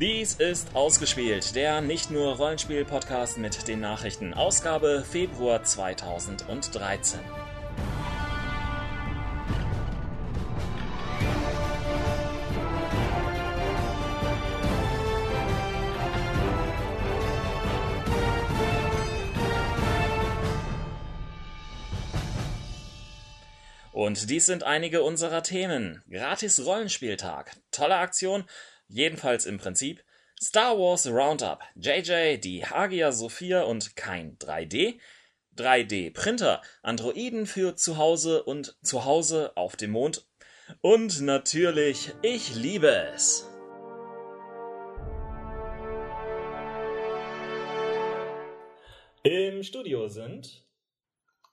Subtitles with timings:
[0.00, 7.18] Dies ist Ausgespielt, der nicht nur Rollenspiel-Podcast mit den Nachrichten, Ausgabe Februar 2013.
[23.90, 26.04] Und dies sind einige unserer Themen.
[26.08, 27.56] Gratis Rollenspieltag.
[27.72, 28.44] Tolle Aktion,
[28.88, 30.02] jedenfalls im Prinzip.
[30.42, 31.62] Star Wars Roundup.
[31.74, 34.98] JJ, die Hagia Sophia und kein 3D.
[35.56, 36.62] 3D Printer.
[36.82, 40.26] Androiden für zu Hause und zu Hause auf dem Mond.
[40.80, 43.48] Und natürlich, ich liebe es.
[49.24, 50.68] Im Studio sind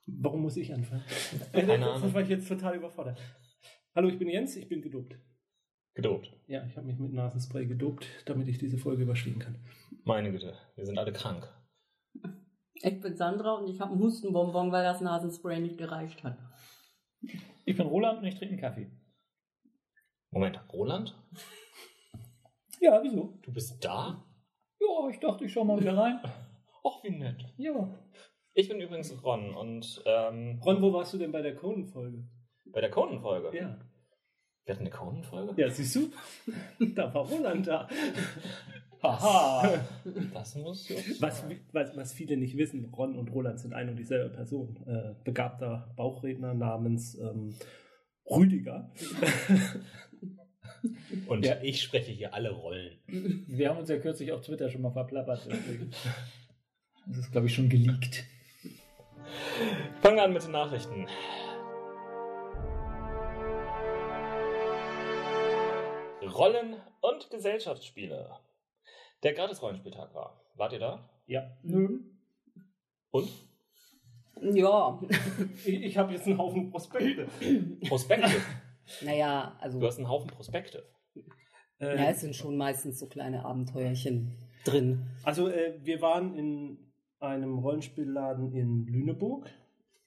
[0.06, 1.04] Warum muss ich anfangen?
[1.52, 2.14] Keine das Ahnung.
[2.14, 3.20] war ich jetzt total überfordert.
[3.94, 5.18] Hallo, ich bin Jens, ich bin gedopt.
[5.96, 6.30] Gedopt.
[6.46, 9.56] Ja, ich habe mich mit Nasenspray gedopt, damit ich diese Folge überstehen kann.
[10.04, 11.52] Meine Güte, wir sind alle krank.
[12.74, 16.38] Ich bin Sandra und ich habe einen Hustenbonbon, weil das Nasenspray nicht gereicht hat.
[17.64, 18.90] Ich bin Roland und ich trinke einen Kaffee.
[20.30, 21.16] Moment, Roland?
[22.80, 23.38] Ja, wieso?
[23.42, 24.22] Du bist da?
[24.78, 26.20] Ja, ich dachte, ich schau mal wieder rein.
[26.84, 27.42] Och, wie nett.
[27.56, 27.88] Ja.
[28.52, 32.28] Ich bin übrigens Ron und ähm, Ron, wo warst du denn bei der Conan-Folge?
[32.66, 33.56] bei der Conan-Folge.
[33.56, 33.78] Ja.
[34.66, 35.54] Wir hatten eine Conan-Folge?
[35.62, 36.10] Ja, siehst du?
[36.94, 37.88] da war Roland da.
[39.02, 39.80] Haha.
[40.34, 44.30] Das muss Was, was, was viele nicht wissen, Ron und Roland sind ein und dieselbe
[44.34, 44.76] Person.
[44.86, 47.54] Äh, begabter Bauchredner namens ähm,
[48.28, 48.90] Rüdiger.
[51.28, 51.56] Und Ja.
[51.62, 52.98] ich spreche hier alle Rollen.
[53.46, 55.46] Wir haben uns ja kürzlich auf Twitter schon mal verplappert.
[55.50, 55.90] Deswegen.
[57.06, 58.24] Das ist, glaube ich, schon geleakt.
[60.02, 61.06] Fangen wir an mit den Nachrichten.
[66.36, 68.30] Rollen- und Gesellschaftsspiele.
[69.22, 70.40] Der Gratis-Rollenspieltag war.
[70.54, 71.08] Wart ihr da?
[71.26, 71.56] Ja.
[71.62, 72.00] Nö.
[73.10, 73.28] Und?
[74.42, 75.00] Ja,
[75.64, 77.26] Ich, ich habe jetzt einen Haufen Prospekte.
[77.88, 78.30] Prospekte.
[79.02, 80.84] naja, also Du hast einen Haufen Prospekte.
[81.78, 84.32] Äh, ja, es sind schon meistens so kleine Abenteuerchen
[84.64, 85.06] drin.
[85.24, 89.50] Also äh, wir waren in einem Rollenspielladen in Lüneburg.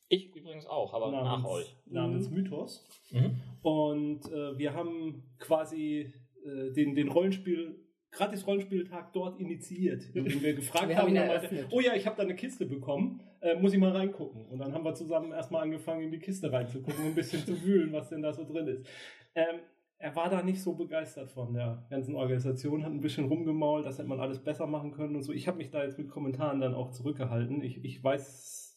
[0.10, 1.76] Ich übrigens auch, aber nach euch.
[1.86, 2.36] Namens Mhm.
[2.36, 2.86] Mythos.
[3.12, 3.36] Mhm.
[3.62, 6.12] Und äh, wir haben quasi
[6.44, 7.80] äh, den, den Rollenspiel,
[8.12, 12.08] gratis Rollenspieltag dort initiiert, indem wir gefragt Wir haben, haben und er oh ja, ich
[12.08, 14.48] habe da eine Kiste bekommen, äh, muss ich mal reingucken.
[14.48, 17.62] Und dann haben wir zusammen erstmal angefangen, in die Kiste reinzugucken, um ein bisschen zu
[17.64, 18.88] wühlen, was denn da so drin ist.
[19.36, 19.60] Ähm,
[20.00, 24.00] er war da nicht so begeistert von der ganzen Organisation, hat ein bisschen rumgemault, das
[24.00, 25.34] hätte man alles besser machen können und so.
[25.34, 27.62] Ich habe mich da jetzt mit Kommentaren dann auch zurückgehalten.
[27.62, 28.69] Ich, ich weiß,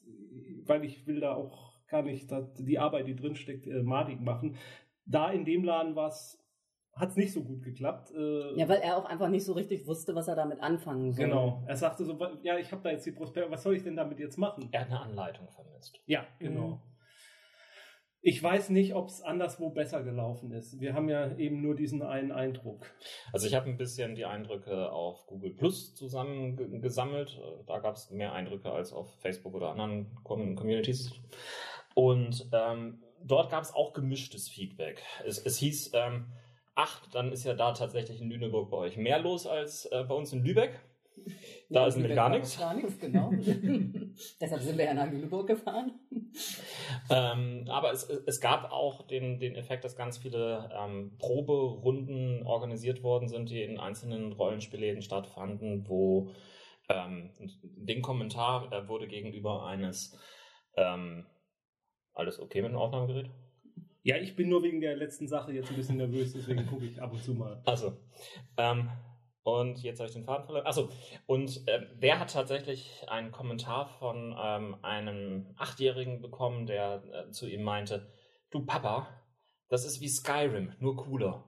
[0.64, 4.20] weil ich will da auch gar nicht dass die Arbeit, die drin steckt, äh, madig
[4.20, 4.56] machen.
[5.04, 6.42] Da in dem Laden war es,
[6.94, 8.12] hat es nicht so gut geklappt.
[8.12, 11.26] Äh, Ja, weil er auch einfach nicht so richtig wusste, was er damit anfangen soll.
[11.26, 11.62] Genau.
[11.66, 14.18] Er sagte so, ja, ich habe da jetzt die Prospekt, was soll ich denn damit
[14.18, 14.68] jetzt machen?
[14.72, 16.00] Er hat eine Anleitung vermisst.
[16.06, 16.66] Ja, genau.
[16.68, 16.91] Mhm.
[18.24, 20.80] Ich weiß nicht, ob es anderswo besser gelaufen ist.
[20.80, 22.86] Wir haben ja eben nur diesen einen Eindruck.
[23.32, 27.40] Also ich habe ein bisschen die Eindrücke auf Google Plus zusammengesammelt.
[27.66, 31.10] Da gab es mehr Eindrücke als auf Facebook oder anderen Com- Communities.
[31.94, 35.02] Und ähm, dort gab es auch gemischtes Feedback.
[35.26, 36.26] Es, es hieß, ähm,
[36.76, 40.14] ach, dann ist ja da tatsächlich in Lüneburg bei euch mehr los als äh, bei
[40.14, 40.78] uns in Lübeck.
[41.70, 42.58] Da ist nämlich gar nichts.
[42.58, 43.30] Gar nichts, genau.
[44.40, 45.92] Deshalb sind wir ja nach Lüneburg gefahren.
[47.10, 53.02] Ähm, aber es, es gab auch den, den Effekt, dass ganz viele ähm, Proberunden organisiert
[53.02, 56.30] worden sind, die in einzelnen Rollenspielläden stattfanden, wo
[56.88, 57.30] ähm,
[57.62, 60.18] den Kommentar äh, wurde gegenüber eines
[60.76, 61.26] ähm,
[62.14, 63.30] alles okay mit dem Aufnahmegerät?
[64.02, 67.00] Ja, ich bin nur wegen der letzten Sache jetzt ein bisschen nervös, deswegen gucke ich
[67.00, 67.62] ab und zu mal.
[67.64, 67.96] Also,
[68.56, 68.90] ähm,
[69.42, 70.66] und jetzt habe ich den Faden verloren.
[70.66, 70.88] Achso,
[71.26, 77.48] und ähm, der hat tatsächlich einen Kommentar von ähm, einem Achtjährigen bekommen, der äh, zu
[77.48, 78.08] ihm meinte,
[78.50, 79.08] du Papa,
[79.68, 81.44] das ist wie Skyrim, nur cooler.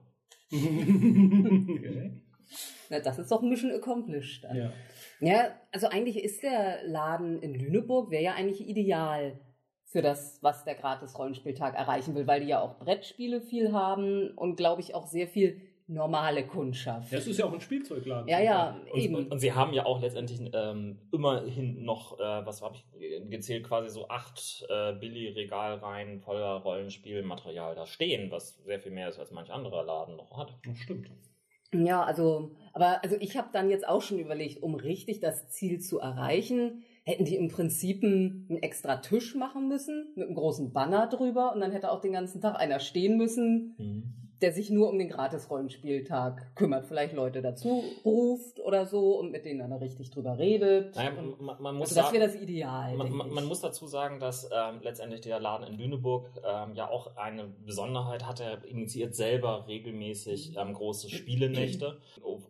[0.51, 2.21] okay.
[2.89, 4.43] Na, das ist doch Mission Accomplished.
[4.43, 4.55] Dann.
[4.55, 4.73] Ja.
[5.19, 9.39] Ja, also eigentlich ist der Laden in Lüneburg, wäre ja eigentlich ideal
[9.85, 14.57] für das, was der Gratis-Rollenspieltag erreichen will, weil die ja auch Brettspiele viel haben und
[14.57, 17.13] glaube ich auch sehr viel normale Kundschaft.
[17.13, 18.27] Das ist ja auch ein Spielzeugladen.
[18.27, 19.15] Ja, ja, Und, eben.
[19.15, 23.63] und, und sie haben ja auch letztendlich ähm, immerhin noch, äh, was habe ich gezählt,
[23.63, 29.31] quasi so acht äh, Billy-Regalreihen voller Rollenspielmaterial da stehen, was sehr viel mehr ist, als
[29.31, 30.57] manch anderer Laden noch hat.
[30.65, 31.09] Das stimmt.
[31.73, 35.79] Ja, also, aber also ich habe dann jetzt auch schon überlegt, um richtig das Ziel
[35.81, 40.73] zu erreichen, hätten die im Prinzip einen, einen extra Tisch machen müssen mit einem großen
[40.73, 43.75] Banner drüber und dann hätte auch den ganzen Tag einer stehen müssen,
[44.41, 49.45] der sich nur um den Gratis-Rollenspieltag kümmert, vielleicht Leute dazu ruft oder so und mit
[49.45, 50.95] denen dann richtig drüber redet.
[50.95, 52.95] Naja, man, man muss also das wäre das Ideal.
[52.95, 57.15] Man, man muss dazu sagen, dass ähm, letztendlich der Laden in Lüneburg ähm, ja auch
[57.15, 58.39] eine Besonderheit hat.
[58.39, 61.99] Er initiiert selber regelmäßig ähm, große Spielenächte,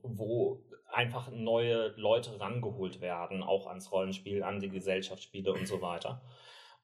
[0.03, 6.21] wo einfach neue Leute rangeholt werden, auch ans Rollenspiel, an die Gesellschaftsspiele und so weiter.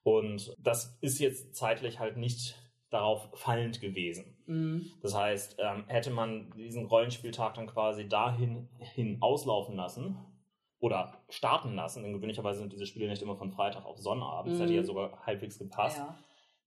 [0.03, 2.55] Und das ist jetzt zeitlich halt nicht
[2.89, 4.37] darauf fallend gewesen.
[4.47, 4.85] Mhm.
[5.01, 10.17] Das heißt, ähm, hätte man diesen Rollenspieltag dann quasi dahin hin auslaufen lassen
[10.79, 14.61] oder starten lassen, denn gewöhnlicherweise sind diese Spiele nicht immer von Freitag auf Sonnabend, das
[14.61, 14.77] hätte Mhm.
[14.77, 16.15] ja sogar halbwegs gepasst, Ja.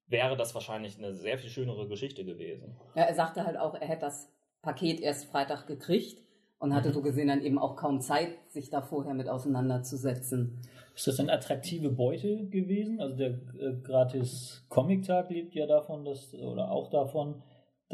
[0.06, 2.76] wäre das wahrscheinlich eine sehr viel schönere Geschichte gewesen.
[2.94, 4.30] ja, er sagte halt auch, er hätte das
[4.62, 6.22] Paket erst Freitag gekriegt
[6.58, 10.62] und hatte so gesehen dann eben auch kaum Zeit, sich da vorher mit auseinanderzusetzen.
[10.94, 13.00] Ist das eine attraktive Beute gewesen?
[13.00, 17.42] Also der äh, gratis Comic-Tag lebt ja davon, dass, oder auch davon,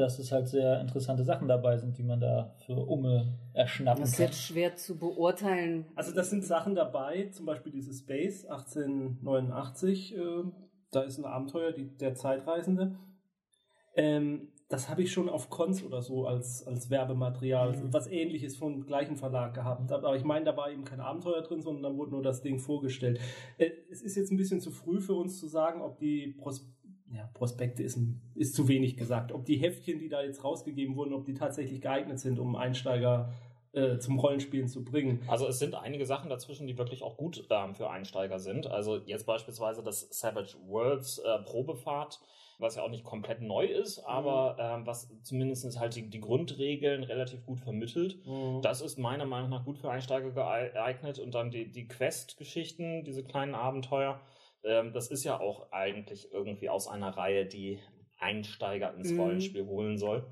[0.01, 4.11] dass es halt sehr interessante Sachen dabei sind, die man da für Umme erschnappen Das
[4.11, 4.27] ist kann.
[4.27, 5.87] jetzt schwer zu beurteilen.
[5.95, 10.21] Also das sind Sachen dabei, zum Beispiel dieses Space 1889, äh,
[10.93, 12.97] da ist ein Abenteuer, die, der Zeitreisende.
[13.95, 17.93] Ähm, das habe ich schon auf Cons oder so als, als Werbematerial, Mhm.
[17.93, 19.91] was ähnliches vom gleichen Verlag gehabt.
[19.91, 22.61] Aber ich meine, da war eben kein Abenteuer drin, sondern dann wurde nur das Ding
[22.61, 23.19] vorgestellt.
[23.59, 26.69] Äh, es ist jetzt ein bisschen zu früh für uns zu sagen, ob die Pros
[27.13, 27.99] ja, Prospekte ist,
[28.35, 31.81] ist zu wenig gesagt, ob die Heftchen, die da jetzt rausgegeben wurden, ob die tatsächlich
[31.81, 33.33] geeignet sind, um Einsteiger
[33.73, 35.23] äh, zum Rollenspielen zu bringen.
[35.29, 38.67] Also es sind einige Sachen dazwischen, die wirklich auch gut ähm, für Einsteiger sind.
[38.67, 42.21] Also jetzt beispielsweise das Savage Worlds äh, Probefahrt,
[42.59, 47.05] was ja auch nicht komplett neu ist, aber ähm, was zumindest halt die, die Grundregeln
[47.05, 48.19] relativ gut vermittelt.
[48.63, 51.19] Das ist meiner Meinung nach gut für Einsteiger geeignet.
[51.19, 54.21] Und dann die, die Quest-Geschichten, diese kleinen Abenteuer,
[54.65, 57.79] ähm, das ist ja auch eigentlich irgendwie aus einer Reihe, die
[58.23, 59.21] Einsteiger ins Mhm.
[59.21, 60.27] Rollenspiel holen soll.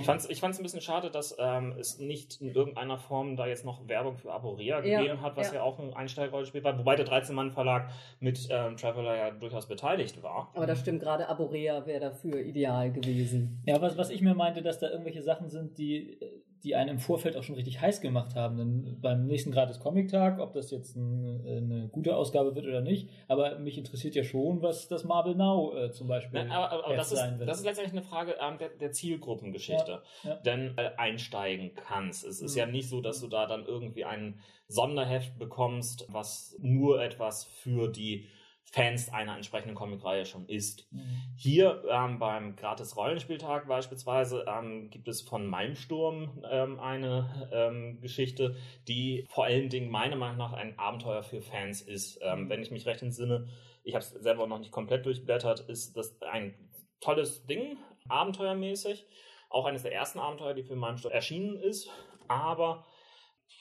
[0.00, 3.36] Ich fand es ich fand's ein bisschen schade, dass ähm, es nicht in irgendeiner Form
[3.36, 5.56] da jetzt noch Werbung für Aporea Ja, gegeben hat, was ja.
[5.56, 10.52] ja, auch ein Einsteigerrollenspiel war, wobei der 13-Mann-Verlag mit ähm, Traveler ja durchaus beteiligt war.
[10.54, 13.62] Aber das stimmt, gerade Aborea wäre dafür ideal gewesen.
[13.66, 16.18] Ja, was, was ich mir meinte, dass da irgendwelche Sachen sind, die,
[16.64, 18.56] die einen im Vorfeld auch schon richtig heiß gemacht haben.
[18.56, 23.10] Denn beim nächsten gratis Comic-Tag, ob das jetzt ein, eine gute Ausgabe wird oder nicht,
[23.28, 26.86] aber mich interessiert ja schon, was das Marvel Now äh, zum Beispiel Ne, aber aber,
[26.86, 27.48] aber das, ist, sein wird.
[27.48, 30.02] das ist letztendlich eine Frage ähm, der, der Zielgruppengeschichte.
[30.22, 30.36] Ja, ja.
[30.36, 32.24] Denn äh, einsteigen kannst.
[32.24, 32.58] Es ist Mhm.
[32.58, 37.88] ja nicht so, dass du da dann irgendwie ein Sonderheft bekommst, was nur etwas für
[37.88, 38.26] die
[38.74, 40.92] Fans einer entsprechenden Comicreihe schon ist.
[40.92, 41.22] Mhm.
[41.36, 48.56] Hier ähm, beim Gratis Rollenspieltag beispielsweise ähm, gibt es von Malmsturm ähm, eine ähm, Geschichte,
[48.88, 52.18] die vor allen Dingen meiner Meinung nach ein Abenteuer für Fans ist.
[52.22, 53.46] Ähm, wenn ich mich recht entsinne,
[53.84, 56.54] ich habe es selber noch nicht komplett durchblättert, ist das ein
[57.00, 57.76] tolles Ding,
[58.08, 59.06] abenteuermäßig.
[59.50, 61.88] Auch eines der ersten Abenteuer, die für Malmsturm erschienen ist.
[62.26, 62.84] Aber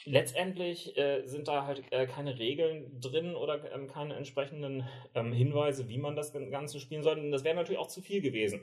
[0.06, 5.90] letztendlich äh, sind da halt äh, keine Regeln drin oder ähm, keine entsprechenden ähm, Hinweise,
[5.90, 7.19] wie man das Ganze spielen soll.
[7.19, 8.62] Und das wäre natürlich auch zu viel gewesen.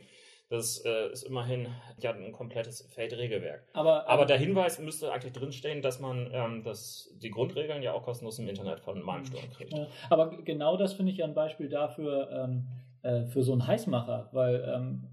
[0.50, 1.68] Das äh, ist immerhin
[2.00, 3.62] ja ein komplettes Fate-Regelwerk.
[3.72, 8.02] Aber, Aber der Hinweis müsste eigentlich drinstehen, dass man ähm, das, die Grundregeln ja auch
[8.02, 9.72] kostenlos im Internet von Malmsturm kriegt.
[9.72, 12.66] Ja, aber genau das finde ich ja ein Beispiel dafür, ähm,
[13.02, 15.06] äh, für so einen Heißmacher, weil ähm,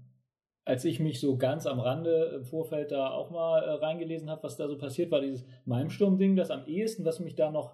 [0.68, 4.42] als ich mich so ganz am Rande im Vorfeld da auch mal äh, reingelesen habe,
[4.42, 7.72] was da so passiert, war dieses Malmsturm-Ding, das am ehesten, was mich da noch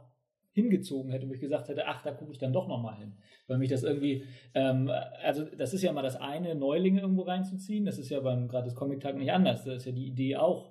[0.53, 3.15] hingezogen hätte, wo ich gesagt hätte, ach, da gucke ich dann doch nochmal hin.
[3.49, 4.23] Weil mich das irgendwie,
[4.55, 4.89] ähm,
[5.25, 8.77] also das ist ja mal das eine, Neulinge irgendwo reinzuziehen, das ist ja beim gratis
[8.77, 9.65] Comic-Tag nicht anders.
[9.65, 10.71] Da ist ja die Idee auch,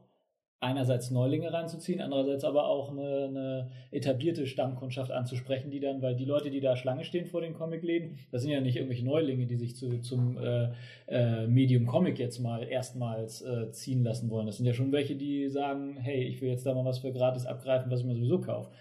[0.63, 6.25] einerseits Neulinge reinzuziehen, andererseits aber auch eine, eine etablierte Stammkundschaft anzusprechen, die dann, weil die
[6.25, 9.58] Leute, die da Schlange stehen vor den Comicläden, das sind ja nicht irgendwelche Neulinge, die
[9.58, 10.70] sich zu, zum äh,
[11.08, 14.46] äh, Medium Comic jetzt mal erstmals äh, ziehen lassen wollen.
[14.46, 17.12] Das sind ja schon welche, die sagen, hey, ich will jetzt da mal was für
[17.12, 18.72] gratis abgreifen, was ich mir sowieso kaufe.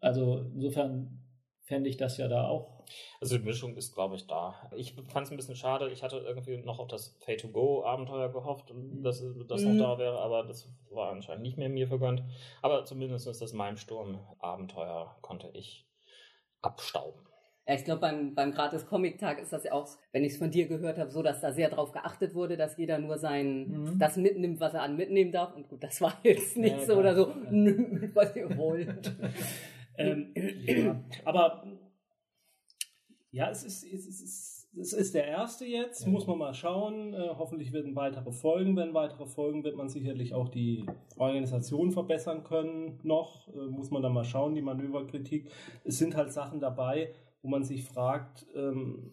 [0.00, 1.20] Also insofern
[1.62, 2.79] fände ich das ja da auch.
[3.20, 4.54] Also die Mischung ist, glaube ich, da.
[4.76, 5.90] Ich fand es ein bisschen schade.
[5.90, 9.76] Ich hatte irgendwie noch auf das Pay-to-Go-Abenteuer gehofft, dass das Mhm.
[9.76, 12.22] noch da wäre, aber das war anscheinend nicht mehr mir vergönnt.
[12.62, 15.86] Aber zumindest das Malmsturm-Abenteuer konnte ich
[16.62, 17.20] abstauben.
[17.68, 20.66] Ja, ich glaube, beim, beim Gratis-Comic-Tag ist das ja auch, wenn ich es von dir
[20.66, 23.98] gehört habe, so, dass da sehr drauf geachtet wurde, dass jeder nur sein, Mhm.
[23.98, 25.54] das mitnimmt, was er an mitnehmen darf.
[25.54, 26.98] Und gut, das war jetzt nicht Ja, so klar.
[26.98, 27.50] oder so, Ja.
[27.50, 28.88] nehmt, was ihr wollt.
[29.98, 30.32] Ähm,
[30.66, 31.62] ja, aber
[33.32, 37.14] ja, es ist, es ist, es ist, der erste jetzt, muss man mal schauen.
[37.14, 38.76] Äh, hoffentlich werden weitere Folgen.
[38.76, 43.00] Wenn weitere Folgen, wird man sicherlich auch die Organisation verbessern können.
[43.02, 45.50] Noch äh, muss man dann mal schauen, die Manöverkritik.
[45.84, 49.12] Es sind halt Sachen dabei, wo man sich fragt, ähm,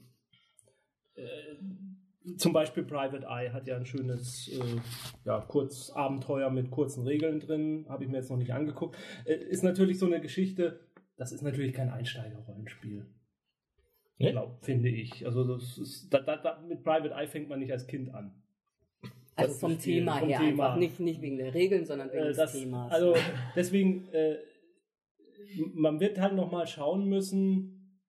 [1.15, 4.81] äh, zum Beispiel Private Eye hat ja ein schönes äh,
[5.25, 8.97] ja, Kurzabenteuer mit kurzen Regeln drin, habe ich mir jetzt noch nicht angeguckt.
[9.25, 10.81] Äh, ist natürlich so eine Geschichte,
[11.15, 13.05] das ist natürlich kein Einsteiger-Rollenspiel.
[14.19, 14.31] Nee?
[14.31, 15.25] Glaub, finde ich.
[15.25, 18.33] Also das ist, da, da, da, mit Private Eye fängt man nicht als Kind an.
[19.36, 20.50] Also Das vom Thema vom her Thema.
[20.69, 20.77] einfach.
[20.79, 22.91] Nicht, nicht wegen der Regeln, sondern wegen Äh, des das, Themas.
[22.91, 23.13] also
[23.55, 24.38] deswegen, äh,
[25.74, 28.00] man wird halt nochmal schauen müssen,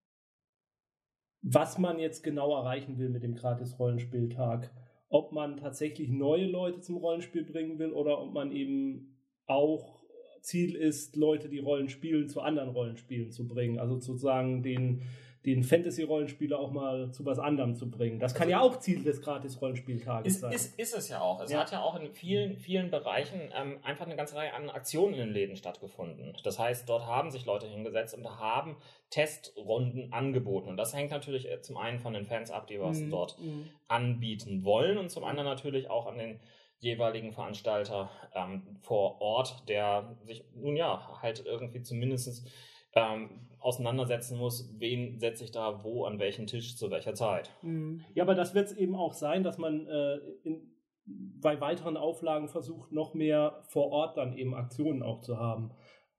[1.41, 4.71] was man jetzt genau erreichen will mit dem Gratis-Rollenspieltag.
[5.09, 10.03] Ob man tatsächlich neue Leute zum Rollenspiel bringen will oder ob man eben auch
[10.41, 13.79] Ziel ist, Leute, die Rollen spielen, zu anderen Rollenspielen zu bringen.
[13.79, 15.01] Also sozusagen den,
[15.45, 18.19] den Fantasy-Rollenspieler auch mal zu was anderem zu bringen.
[18.19, 20.51] Das kann ja auch Ziel des Gratis-Rollenspieltages sein.
[20.51, 21.39] ist, ist es ja auch.
[21.41, 21.59] Es Ja.
[21.61, 25.19] hat ja auch in vielen, vielen Bereichen ähm, einfach eine ganze Reihe an Aktionen in
[25.19, 26.35] den Läden stattgefunden.
[26.43, 28.75] Das heißt, dort haben sich Leute hingesetzt und haben
[29.09, 30.67] Testrunden angeboten.
[30.69, 33.39] Und das hängt natürlich äh, zum einen von den Fans ab, die was Mhm, dort
[33.39, 33.69] mhm.
[33.87, 36.39] anbieten wollen und zum anderen natürlich auch an den
[36.79, 42.47] jeweiligen Veranstalter ähm, vor Ort, der sich nun ja halt irgendwie zumindest
[42.93, 47.51] ähm, auseinandersetzen muss, wen setze ich da wo an welchen Tisch zu welcher Zeit.
[47.61, 48.01] Mhm.
[48.13, 50.75] Ja, aber das wird es eben auch sein, dass man äh, in,
[51.05, 55.71] bei weiteren Auflagen versucht, noch mehr vor Ort dann eben Aktionen auch zu haben.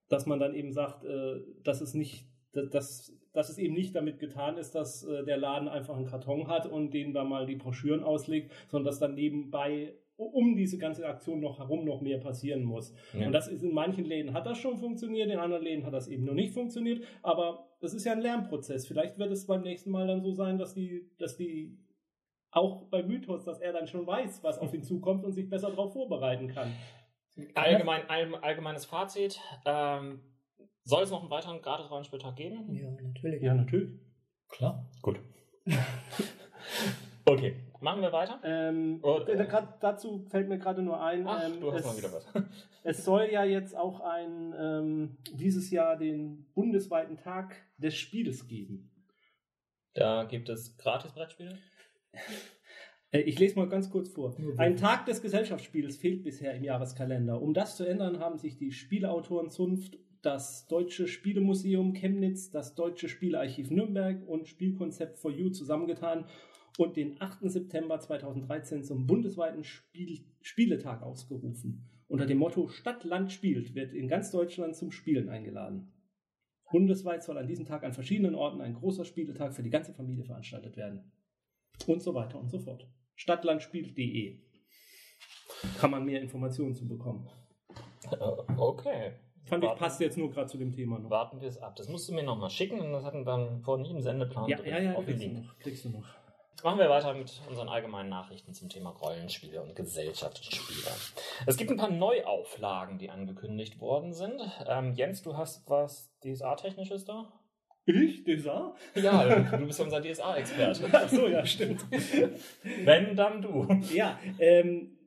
[0.08, 4.18] Dass man dann eben sagt, äh, dass es nicht, dass, dass es eben nicht damit
[4.18, 7.56] getan ist, dass äh, der Laden einfach einen Karton hat und den da mal die
[7.56, 12.62] Broschüren auslegt, sondern dass dann nebenbei um diese ganze Aktion noch herum noch mehr passieren
[12.62, 12.94] muss.
[13.12, 13.26] Ja.
[13.26, 16.08] Und das ist in manchen Läden hat das schon funktioniert, in anderen Läden hat das
[16.08, 17.04] eben noch nicht funktioniert.
[17.22, 18.86] Aber das ist ja ein Lernprozess.
[18.86, 21.78] Vielleicht wird es beim nächsten Mal dann so sein, dass die, dass die
[22.50, 25.70] auch bei Mythos, dass er dann schon weiß, was auf ihn zukommt und sich besser
[25.70, 26.72] darauf vorbereiten kann.
[27.54, 29.40] Allgemein, all, allgemeines Fazit.
[29.64, 30.20] Ähm,
[30.84, 32.74] soll es noch einen weiteren Gratis-Rollenspieltag geben?
[32.74, 33.42] Ja, natürlich.
[33.42, 34.00] Ja, natürlich.
[34.48, 34.90] Klar.
[35.00, 35.20] Gut.
[37.24, 38.40] okay, machen wir weiter?
[38.44, 41.86] Ähm, Oh, äh, grad dazu fällt mir gerade nur ein, Ach, ähm, du hast es,
[41.86, 42.26] mal wieder was.
[42.84, 48.90] es soll ja jetzt auch ein ähm, dieses Jahr den bundesweiten Tag des Spieles geben.
[49.94, 51.58] Da gibt es Gratis-Brettspiele.
[53.12, 54.32] Äh, Ich lese mal ganz kurz vor.
[54.56, 54.76] Ein.
[54.76, 57.42] Tag des Gesellschaftsspiels fehlt bisher im Jahreskalender.
[57.42, 63.70] Um das zu ändern, haben sich die Spieleautorenzunft, das Deutsche Spielemuseum Chemnitz, das Deutsche Spielearchiv
[63.70, 66.26] Nürnberg und Spielkonzept for You zusammengetan
[66.78, 67.40] und den 8.
[67.50, 71.88] September 2013 zum bundesweiten Spiel Spieletag ausgerufen.
[72.08, 75.92] Unter dem Motto Stadt, Land spielt wird in ganz Deutschland zum Spielen eingeladen.
[76.70, 80.24] Bundesweit soll an diesem Tag an verschiedenen Orten ein großer Spieletag für die ganze Familie
[80.24, 81.12] veranstaltet werden.
[81.86, 82.88] Und so weiter und so fort.
[83.16, 84.40] Stadtlandspiel.de
[85.78, 87.28] kann man mehr Informationen zu bekommen.
[88.10, 88.16] Äh,
[88.56, 89.12] Okay.
[89.44, 91.10] Fand ich passt jetzt nur gerade zu dem Thema noch.
[91.10, 91.74] Warten wir es ab.
[91.76, 94.48] Das musst du mir nochmal schicken und das hatten wir dann vor nie im Sendeplan
[94.48, 94.70] Ja, drin.
[94.70, 95.58] ja, ja, kriegst du noch.
[95.58, 96.06] Kriegst du noch.
[96.62, 100.90] Machen wir weiter mit unseren allgemeinen Nachrichten zum Thema Rollenspiele und Gesellschaftsspiele.
[101.46, 104.40] Es gibt ein paar Neuauflagen, die angekündigt worden sind.
[104.68, 107.32] Ähm, Jens, du hast was DSA-Technisches da?
[107.86, 108.24] Ich?
[108.24, 108.74] Dieser?
[108.94, 110.86] Ja, du bist ja unser DSA-Experte.
[110.92, 111.84] Ach so, ja, stimmt.
[112.84, 113.66] Wenn, dann du.
[113.94, 114.98] ja, ähm,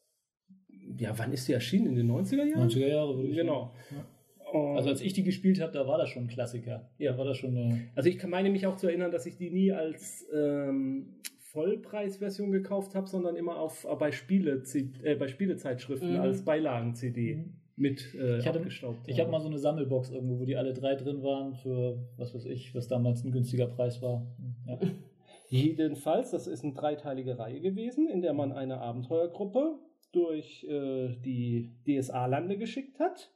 [0.98, 1.86] ja, wann ist die erschienen?
[1.86, 2.68] In den 90er Jahren?
[2.68, 3.72] 90er Jahre würde ich Genau.
[3.90, 4.04] sagen.
[4.52, 6.90] Und- Also als ich die gespielt habe, da war das schon ein Klassiker.
[6.98, 7.12] Ja.
[7.12, 7.88] Da war das schon eine.
[7.94, 11.14] Also ich kann meine mich auch zu erinnern, dass ich die nie als ähm,
[11.54, 14.62] Vollpreisversion gekauft habe, sondern immer auf äh, bei Spiele
[15.02, 16.20] äh, bei Spielezeitschriften Mhm.
[16.20, 17.44] als Beilagen-CD
[17.76, 18.99] mit äh, Ich hatte- abgestaubt.
[19.06, 22.34] Ich habe mal so eine Sammelbox irgendwo, wo die alle drei drin waren für was
[22.34, 24.26] weiß ich, was damals ein günstiger Preis war.
[24.66, 24.78] Ja.
[25.49, 29.78] Jedenfalls, das ist eine dreiteilige Reihe gewesen, in der man eine Abenteuergruppe
[30.12, 33.30] durch äh, die DSA-Lande geschickt hat.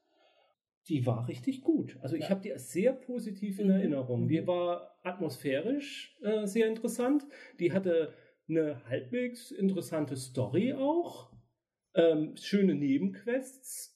[0.88, 1.99] Die war richtig gut.
[2.00, 2.30] Also ich Ja.
[2.30, 3.73] habe die sehr positiv in Mhm.
[3.73, 4.28] Erinnerung.
[4.28, 4.47] Die Mhm.
[4.47, 7.26] war atmosphärisch äh, sehr interessant.
[7.61, 8.12] Die hatte
[8.49, 11.30] eine halbwegs interessante Story auch.
[11.95, 13.95] Ähm, schöne Nebenquests.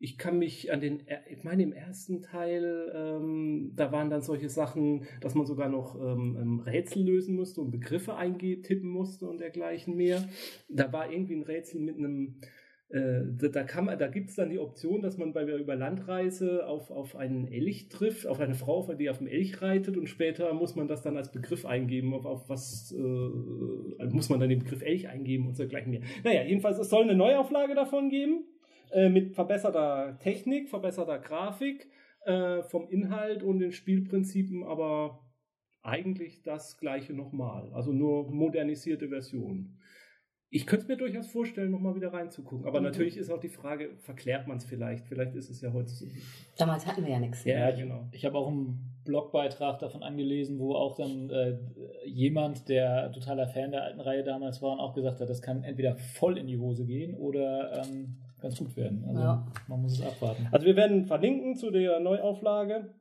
[0.00, 4.22] Ich kann mich an den, er- ich meine, im ersten Teil, ähm, da waren dann
[4.22, 9.26] solche Sachen, dass man sogar noch ähm, ähm, Rätsel lösen musste und Begriffe eingetippen musste
[9.28, 10.28] und dergleichen mehr.
[10.68, 12.46] Da war irgendwie ein Rätsel mit einem äh,
[13.00, 16.64] da, da, kann man, da gibt es dann die Option, dass man bei der Überlandreise
[16.66, 20.54] auf, auf einen Elch trifft, auf eine Frau, die auf dem Elch reitet und später
[20.54, 24.60] muss man das dann als Begriff eingeben, auf, auf was äh, muss man dann den
[24.60, 26.02] Begriff Elch eingeben und so gleich mehr.
[26.22, 28.44] Naja, jedenfalls, es soll eine Neuauflage davon geben,
[28.92, 31.88] äh, mit verbesserter Technik, verbesserter Grafik,
[32.26, 35.20] äh, vom Inhalt und den Spielprinzipen, aber
[35.82, 39.78] eigentlich das gleiche nochmal, also nur modernisierte Version.
[40.54, 42.64] Ich könnte es mir durchaus vorstellen, nochmal wieder reinzugucken.
[42.64, 42.84] Aber mhm.
[42.84, 45.04] natürlich ist auch die Frage, verklärt man es vielleicht?
[45.08, 46.06] Vielleicht ist es ja heute so.
[46.56, 47.44] Damals hatten wir ja nichts.
[47.44, 48.06] Ja, genau.
[48.12, 51.58] Ich habe auch einen Blogbeitrag davon angelesen, wo auch dann äh,
[52.06, 55.64] jemand, der totaler Fan der alten Reihe damals war und auch gesagt hat, das kann
[55.64, 59.04] entweder voll in die Hose gehen oder ähm, ganz gut werden.
[59.08, 59.46] Also ja.
[59.66, 60.46] man muss es abwarten.
[60.52, 62.94] Also wir werden verlinken zu der Neuauflage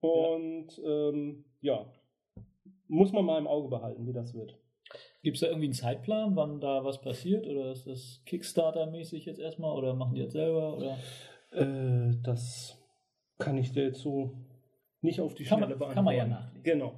[0.00, 1.86] und ja, ähm, ja
[2.88, 4.58] muss man mal im Auge behalten, wie das wird.
[5.22, 7.46] Gibt es da irgendwie einen Zeitplan, wann da was passiert?
[7.46, 9.76] Oder ist das Kickstarter-mäßig jetzt erstmal?
[9.76, 10.76] Oder machen die jetzt selber?
[10.76, 10.96] Oder?
[11.52, 12.78] Äh, das
[13.38, 14.32] kann ich dir jetzt so
[15.02, 15.94] nicht auf die Schnelle beantworten.
[15.94, 16.62] Kann man ja nachlesen.
[16.62, 16.94] Genau.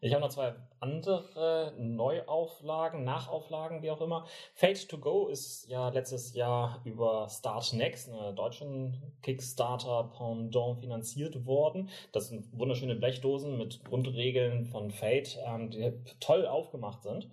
[0.00, 4.26] Ich habe noch zwei andere Neuauflagen, Nachauflagen, wie auch immer.
[4.54, 11.46] Fate to Go ist ja letztes Jahr über Start Next, einer deutschen Kickstarter Pendant, finanziert
[11.46, 11.90] worden.
[12.12, 17.28] Das sind wunderschöne Blechdosen mit Grundregeln von Fate, ähm, die toll aufgemacht sind.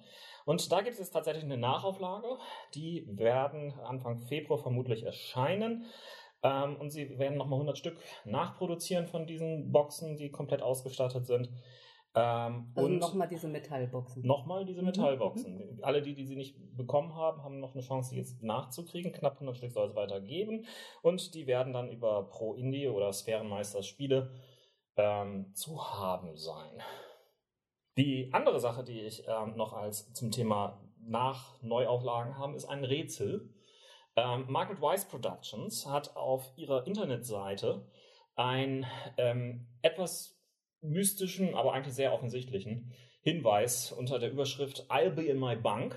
[0.46, 2.38] Und da gibt es tatsächlich eine Nachauflage.
[2.76, 5.86] Die werden Anfang Februar vermutlich erscheinen.
[6.44, 11.50] Ähm, und sie werden nochmal 100 Stück nachproduzieren von diesen Boxen, die komplett ausgestattet sind.
[12.16, 14.26] Ähm, also nochmal diese Metallboxen.
[14.26, 14.88] Nochmal diese mhm.
[14.88, 15.58] Metallboxen.
[15.58, 15.84] Mhm.
[15.84, 19.12] Alle die, die sie nicht bekommen haben, haben noch eine Chance, die jetzt nachzukriegen.
[19.12, 20.66] Knapp 100 Stück soll es weitergeben.
[21.02, 24.32] Und die werden dann über Pro Indie oder Sphärenmeisters Spiele
[24.96, 26.82] ähm, zu haben sein.
[27.98, 32.84] Die andere Sache, die ich ähm, noch als zum Thema nach Neuauflagen haben, ist ein
[32.84, 33.50] Rätsel.
[34.16, 37.86] Ähm, Margaret Weiss Productions hat auf ihrer Internetseite
[38.36, 38.86] ein
[39.18, 40.35] ähm, etwas
[40.90, 45.96] mystischen, aber eigentlich sehr offensichtlichen Hinweis unter der Überschrift I'll be in my bunk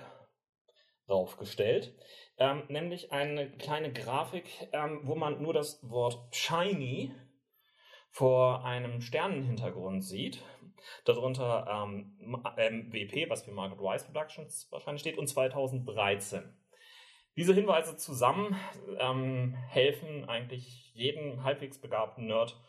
[1.06, 1.94] draufgestellt.
[2.38, 7.12] Ähm, nämlich eine kleine Grafik, ähm, wo man nur das Wort shiny
[8.10, 10.42] vor einem Sternenhintergrund sieht.
[11.04, 16.54] Darunter ähm, MWP, was für Margaret Wise Productions wahrscheinlich steht, und 2013.
[17.36, 18.56] Diese Hinweise zusammen
[18.98, 22.60] ähm, helfen eigentlich jedem halbwegs begabten Nerd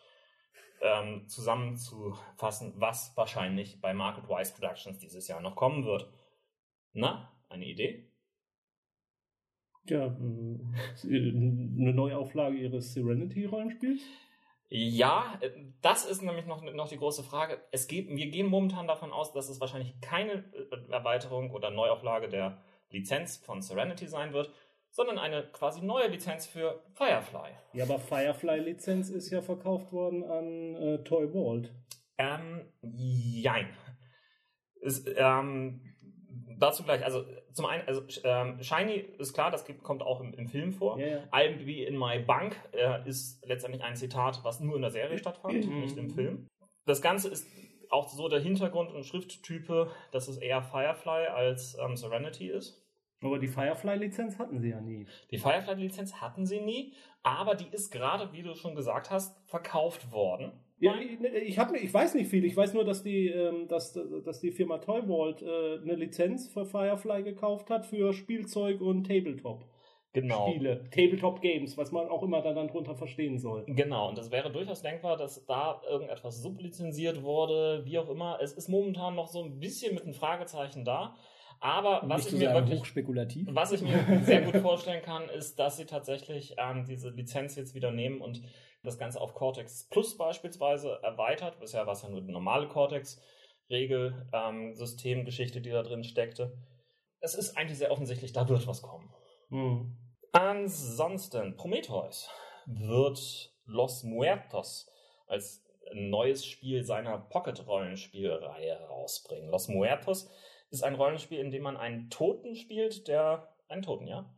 [0.82, 6.10] ähm, zusammenzufassen, was wahrscheinlich bei Market Wise Productions dieses Jahr noch kommen wird.
[6.94, 8.12] Na, eine Idee?
[9.86, 14.02] Ja, äh, eine Neuauflage ihres Serenity-Rollenspiels?
[14.72, 15.40] Ja,
[15.82, 17.60] das ist nämlich noch, noch die große Frage.
[17.72, 20.44] Es geht, wir gehen momentan davon aus, dass es wahrscheinlich keine
[20.90, 22.62] Erweiterung oder Neuauflage der
[22.92, 24.52] Lizenz von Serenity sein wird,
[24.92, 27.52] sondern eine quasi neue Lizenz für Firefly.
[27.74, 31.72] Ja, aber Firefly-Lizenz ist ja verkauft worden an äh, Toy Vault.
[32.18, 33.70] Ähm, jein.
[34.82, 35.82] Ist, ähm,
[36.58, 40.48] dazu gleich, also zum einen, also ähm, Shiny ist klar, das kommt auch im, im
[40.48, 40.98] Film vor.
[40.98, 41.28] Yeah.
[41.32, 45.18] I'm be in my bank äh, ist letztendlich ein Zitat, was nur in der Serie
[45.18, 45.82] stattfand, mhm.
[45.82, 46.48] nicht im Film.
[46.86, 47.48] Das Ganze ist
[47.90, 52.79] auch so der Hintergrund und Schrifttype, dass es eher Firefly als ähm, Serenity ist.
[53.22, 55.06] Aber die Firefly-Lizenz hatten sie ja nie.
[55.32, 60.12] Die Firefly-Lizenz hatten sie nie, aber die ist gerade, wie du schon gesagt hast, verkauft
[60.12, 60.54] worden.
[60.80, 62.46] Ja, ich, ich, hab, ich weiß nicht viel.
[62.46, 66.48] Ich weiß nur, dass die, ähm, dass, dass die Firma Toy Vault äh, eine Lizenz
[66.48, 69.66] für Firefly gekauft hat für Spielzeug und Tabletop.
[70.14, 70.50] Genau.
[70.50, 73.64] Spiele, Tabletop Games, was man auch immer dann drunter verstehen soll.
[73.68, 78.40] Genau, und es wäre durchaus denkbar, dass da irgendetwas sublizenziert wurde, wie auch immer.
[78.42, 81.16] Es ist momentan noch so ein bisschen mit einem Fragezeichen da.
[81.62, 83.48] Aber was ich, mir wirklich, hochspekulativ.
[83.52, 87.74] was ich mir sehr gut vorstellen kann, ist, dass sie tatsächlich ähm, diese Lizenz jetzt
[87.76, 88.42] wieder nehmen und
[88.84, 91.60] das Ganze auf Cortex Plus beispielsweise erweitert.
[91.60, 96.58] Bisher war es ja nur die normale Cortex-Regel-Systemgeschichte, ähm, die da drin steckte.
[97.20, 99.14] Es ist eigentlich sehr offensichtlich, da wird was kommen.
[99.50, 99.98] Mhm.
[100.32, 102.30] Ansonsten, Prometheus
[102.66, 104.90] wird Los Muertos
[105.28, 109.50] als neues Spiel seiner Pocket-Rollenspielreihe rausbringen.
[109.50, 110.30] Los Muertos
[110.72, 114.30] ist ein Rollenspiel, in dem man einen Toten spielt, der einen Toten, ja,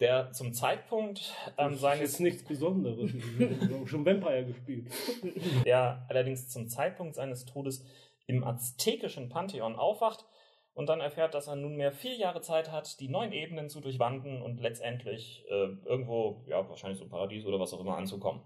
[0.00, 3.10] der zum Zeitpunkt ähm, seines ist nichts Besonderes.
[3.86, 4.90] Schon Vampire gespielt.
[5.64, 7.84] Der allerdings zum Zeitpunkt seines Todes
[8.26, 10.24] im aztekischen Pantheon aufwacht
[10.74, 14.42] und dann erfährt, dass er nunmehr vier Jahre Zeit hat, die neun Ebenen zu durchwanden
[14.42, 18.42] und letztendlich äh, irgendwo, ja, wahrscheinlich so Paradies oder was auch immer anzukommen.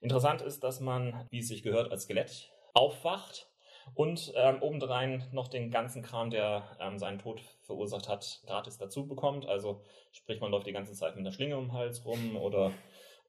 [0.00, 3.49] Interessant ist, dass man, wie es sich gehört, als Skelett aufwacht
[3.94, 9.06] und ähm, obendrein noch den ganzen Kram, der ähm, seinen Tod verursacht hat, gratis dazu
[9.06, 9.46] bekommt.
[9.46, 12.72] Also sprich, man läuft die ganze Zeit mit einer Schlinge um den Hals rum oder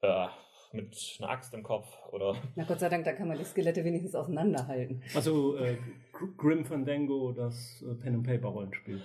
[0.01, 0.27] äh,
[0.73, 2.35] mit einer Axt im Kopf oder.
[2.55, 5.03] Na Gott sei Dank, da kann man die Skelette wenigstens auseinanderhalten.
[5.15, 5.77] Also äh,
[6.37, 9.01] Grim Fandango, das äh, Pen and Paper Rollenspiel.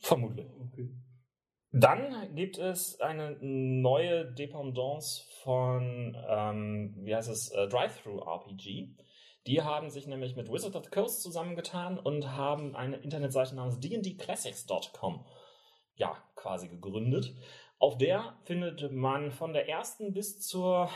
[0.00, 0.46] Vermutlich.
[0.60, 0.90] Okay.
[1.76, 8.90] Dann gibt es eine neue Dependance von, ähm, wie heißt es, äh, Drive-Thru-RPG.
[9.46, 13.78] Die haben sich nämlich mit Wizard of the Coast zusammengetan und haben eine Internetseite namens
[13.78, 15.24] dndclassics.com
[15.96, 17.34] ja, quasi gegründet.
[17.78, 20.88] Auf der findet man von der ersten bis zur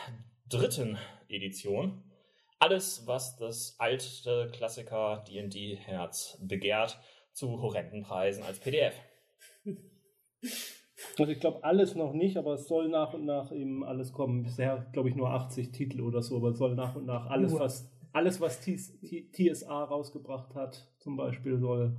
[0.49, 2.05] dritten Edition
[2.59, 6.99] alles, was das alte Klassiker D&D-Herz begehrt,
[7.33, 8.95] zu horrenden Preisen als PDF.
[11.17, 14.43] Also ich glaube alles noch nicht, aber es soll nach und nach eben alles kommen.
[14.43, 17.53] Bisher glaube ich nur 80 Titel oder so, aber es soll nach und nach alles,
[17.53, 18.99] was alles, was TS
[19.33, 21.97] TSA rausgebracht hat, zum Beispiel, soll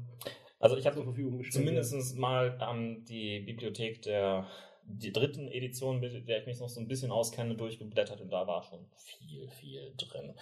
[0.59, 1.83] Also ich zur habe Verfügung gestellt werden.
[1.83, 4.47] zumindest mal ähm, die Bibliothek der
[4.91, 8.47] die dritten Edition, mit der ich mich noch so ein bisschen auskenne, durchgeblättert und da
[8.47, 10.33] war schon viel, viel drin.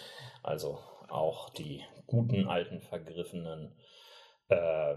[0.41, 3.73] Also auch die guten, alten, vergriffenen
[4.47, 4.95] äh,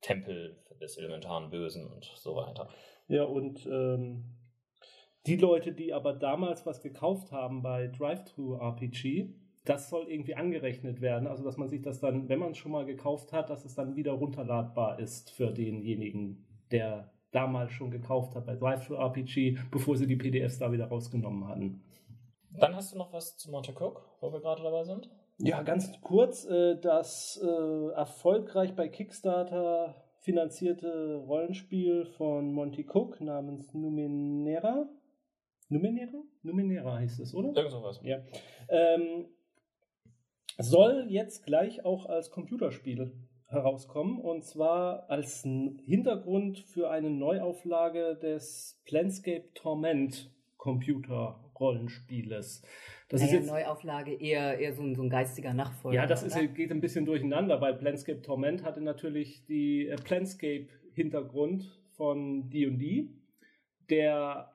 [0.00, 2.68] Tempel des elementaren Bösen und so weiter.
[3.06, 4.24] Ja, und ähm,
[5.26, 11.26] die Leute, die aber damals was gekauft haben bei Drive-Thru-RPG, das soll irgendwie angerechnet werden.
[11.26, 13.74] Also, dass man sich das dann, wenn man es schon mal gekauft hat, dass es
[13.74, 20.06] dann wieder runterladbar ist für denjenigen, der damals schon gekauft hat bei Drive-Thru-RPG, bevor sie
[20.06, 21.82] die PDFs da wieder rausgenommen hatten.
[22.50, 25.10] Dann hast du noch was zu Monte Cook, wo wir gerade dabei sind?
[25.38, 33.74] Ja, ganz kurz, äh, das äh, erfolgreich bei Kickstarter finanzierte Rollenspiel von Monty Cook namens
[33.74, 34.88] Numenera.
[35.68, 36.22] Numenera?
[36.42, 37.54] Numenera heißt es, oder?
[37.54, 38.00] Irgend sowas.
[38.02, 38.18] Ja.
[38.68, 39.26] Ähm,
[40.58, 43.12] soll jetzt gleich auch als Computerspiel
[43.46, 52.62] herauskommen und zwar als Hintergrund für eine Neuauflage des Planscape Torment Computer-Rollenspieles.
[53.08, 56.00] Das naja, ist jetzt Neuauflage eher, eher so, ein, so ein geistiger Nachfolger.
[56.00, 56.46] ja, das ist, oder?
[56.46, 63.10] geht ein bisschen durcheinander, weil Planscape Torment hatte natürlich die äh, Planscape-Hintergrund von D&D,
[63.90, 64.53] der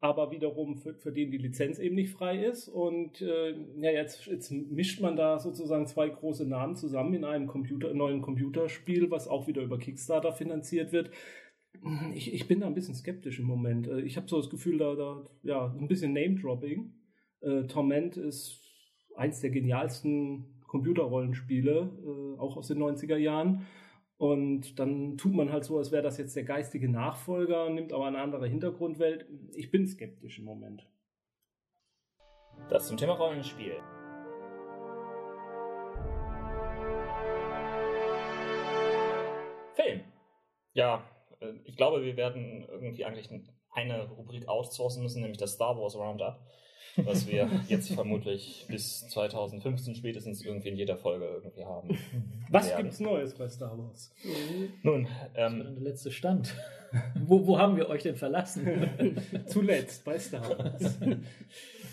[0.00, 2.68] aber wiederum für, für den die Lizenz eben nicht frei ist.
[2.68, 7.46] Und äh, ja, jetzt, jetzt mischt man da sozusagen zwei große Namen zusammen in einem
[7.46, 11.10] Computer, neuen Computerspiel, was auch wieder über Kickstarter finanziert wird.
[12.14, 13.88] Ich, ich bin da ein bisschen skeptisch im Moment.
[13.88, 16.92] Äh, Ich habe so das Gefühl, da, da ja, ein bisschen Name-Dropping.
[17.40, 18.60] Äh, Torment ist
[19.16, 23.66] eins der genialsten Computerrollenspiele, äh, auch aus den 90er Jahren.
[24.18, 28.06] Und dann tut man halt so, als wäre das jetzt der geistige Nachfolger, nimmt aber
[28.06, 29.26] eine andere Hintergrundwelt.
[29.54, 30.84] Ich bin skeptisch im Moment.
[32.68, 33.76] Das zum Thema Rollenspiel.
[39.74, 40.00] Film.
[40.72, 41.04] Ja,
[41.40, 43.30] äh, ich glaube, wir werden irgendwie eigentlich
[43.70, 46.40] eine Rubrik outsourcen müssen, nämlich das Star Wars Roundup,
[47.04, 51.98] was wir jetzt vermutlich bis 2015 spätestens irgendwie in jeder Folge irgendwie haben.
[52.50, 52.84] Was werden.
[52.84, 54.12] gibt's Neues bei Star Wars?
[54.82, 56.54] Nun, Das ähm, dann der letzte Stand.
[57.26, 58.88] wo, wo haben wir euch denn verlassen?
[59.46, 60.98] Zuletzt bei Star Wars.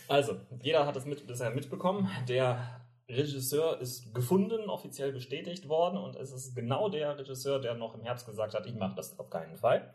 [0.08, 2.10] Also, jeder hat es mit, bisher mitbekommen.
[2.30, 7.96] Der Regisseur ist gefunden, offiziell bestätigt worden und es ist genau der Regisseur, der noch
[7.96, 9.91] im Herbst gesagt hat, ich mache das auf keinen Fall.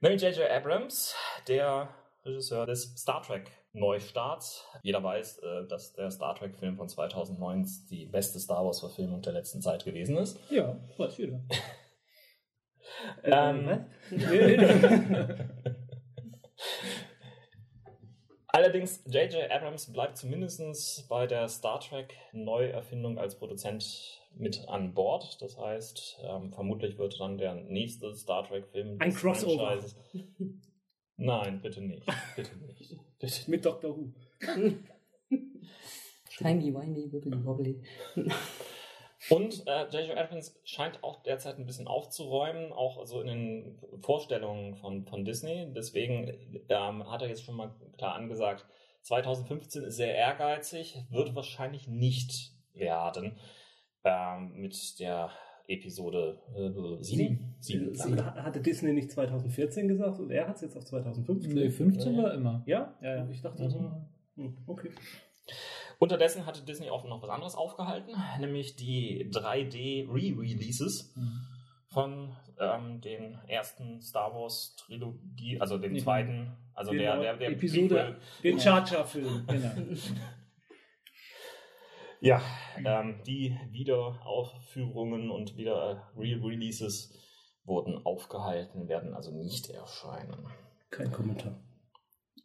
[0.00, 0.50] Nämlich J.J.
[0.50, 1.14] Abrams,
[1.46, 1.88] der
[2.24, 4.66] Regisseur des Star Trek Neustarts.
[4.82, 9.20] Jeder weiß, äh, dass der Star Trek Film von 2009 die beste Star Wars Verfilmung
[9.20, 10.38] der letzten Zeit gewesen ist.
[10.50, 11.40] ja, weiß jeder.
[13.24, 13.86] Ähm,
[18.48, 19.50] Allerdings, J.J.
[19.50, 25.42] Abrams bleibt zumindest bei der Star Trek Neuerfindung als Produzent mit an Bord.
[25.42, 29.78] Das heißt, ähm, vermutlich wird dann der nächste Star Trek-Film Ein Crossover.
[31.16, 32.06] Nein, bitte nicht.
[32.36, 32.98] Bitte nicht.
[33.18, 33.34] Bitte.
[33.50, 34.12] Mit Doctor Who.
[36.38, 37.82] Timey, wimey, wibbly wobbly.
[39.30, 40.18] Und äh, J.J.
[40.18, 45.72] Abrams scheint auch derzeit ein bisschen aufzuräumen, auch so in den Vorstellungen von, von Disney.
[45.74, 48.66] Deswegen ähm, hat er jetzt schon mal klar angesagt,
[49.02, 53.38] 2015 ist sehr ehrgeizig, wird wahrscheinlich nicht werden
[54.02, 55.30] ähm, mit der
[55.66, 57.54] Episode äh, 7.
[57.60, 57.94] Sieben.
[57.94, 58.24] 7.
[58.24, 61.52] Hatte Disney nicht 2014 gesagt und er hat es jetzt auf 2015?
[61.54, 62.62] Nee, 15 war immer.
[62.66, 62.94] Ja?
[63.00, 63.28] Ja, ja.
[63.30, 63.90] Ich dachte, Also-
[64.66, 64.90] okay.
[65.98, 71.40] Unterdessen hatte Disney auch noch was anderes aufgehalten, nämlich die 3D Re-Releases Mhm.
[71.88, 77.22] von ähm, den ersten Star Wars Trilogie, also dem Nee, zweiten, also der, genau.
[77.22, 78.16] der, der Episode- Prequel.
[78.42, 78.60] Den.
[78.60, 79.44] Charger-Film.
[79.46, 79.70] Genau.
[82.24, 82.42] Ja,
[82.82, 87.12] ähm, die Wiederaufführungen und wieder Re-Releases
[87.64, 90.48] wurden aufgehalten, werden also nicht erscheinen.
[90.88, 91.60] Kein Kommentar.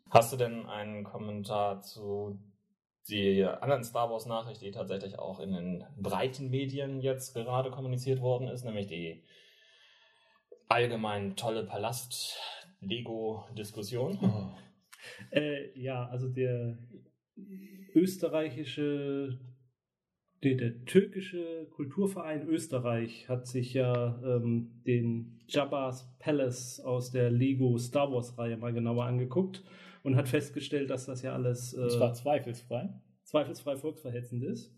[0.09, 2.41] Hast du denn einen Kommentar zu
[3.09, 8.19] der anderen Star Wars Nachricht, die tatsächlich auch in den breiten Medien jetzt gerade kommuniziert
[8.19, 9.23] worden ist, nämlich die
[10.67, 14.19] allgemein tolle Palast-Lego-Diskussion?
[14.21, 14.49] Oh.
[15.31, 16.77] Äh, ja, also der
[17.95, 19.39] österreichische,
[20.43, 27.77] der, der, türkische Kulturverein Österreich hat sich ja ähm, den Jabba's Palace aus der Lego
[27.77, 29.63] Star Wars Reihe mal genauer angeguckt
[30.03, 31.73] und hat festgestellt, dass das ja alles.
[31.73, 32.89] Äh, das war zweifelsfrei.
[33.23, 34.73] Zweifelsfrei volksverhetzend ist.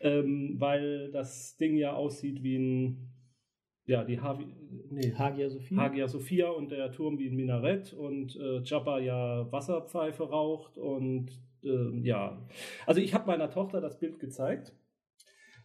[0.00, 3.10] Ähm, weil das Ding ja aussieht wie ein.
[3.86, 4.46] Ja, die Havi,
[4.90, 5.76] nee, Hagia Sophia.
[5.76, 11.30] Hagia Sophia und der Turm wie ein Minarett und äh, Jabba ja Wasserpfeife raucht und
[11.62, 12.40] äh, ja.
[12.86, 14.72] Also ich habe meiner Tochter das Bild gezeigt.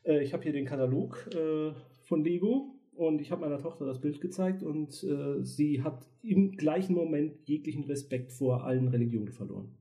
[0.10, 1.72] Äh, ich habe hier den Katalog äh,
[2.04, 6.58] von Lego und ich habe meiner Tochter das Bild gezeigt und äh, sie hat im
[6.58, 9.78] gleichen Moment jeglichen Respekt vor allen Religionen verloren.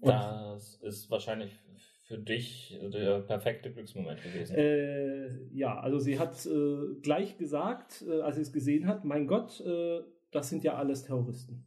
[0.00, 1.58] Und das ist wahrscheinlich
[2.04, 4.54] für dich der perfekte Glücksmoment gewesen.
[4.56, 9.26] Äh, ja, also sie hat äh, gleich gesagt, äh, als sie es gesehen hat, mein
[9.26, 11.65] Gott, äh, das sind ja alles Terroristen.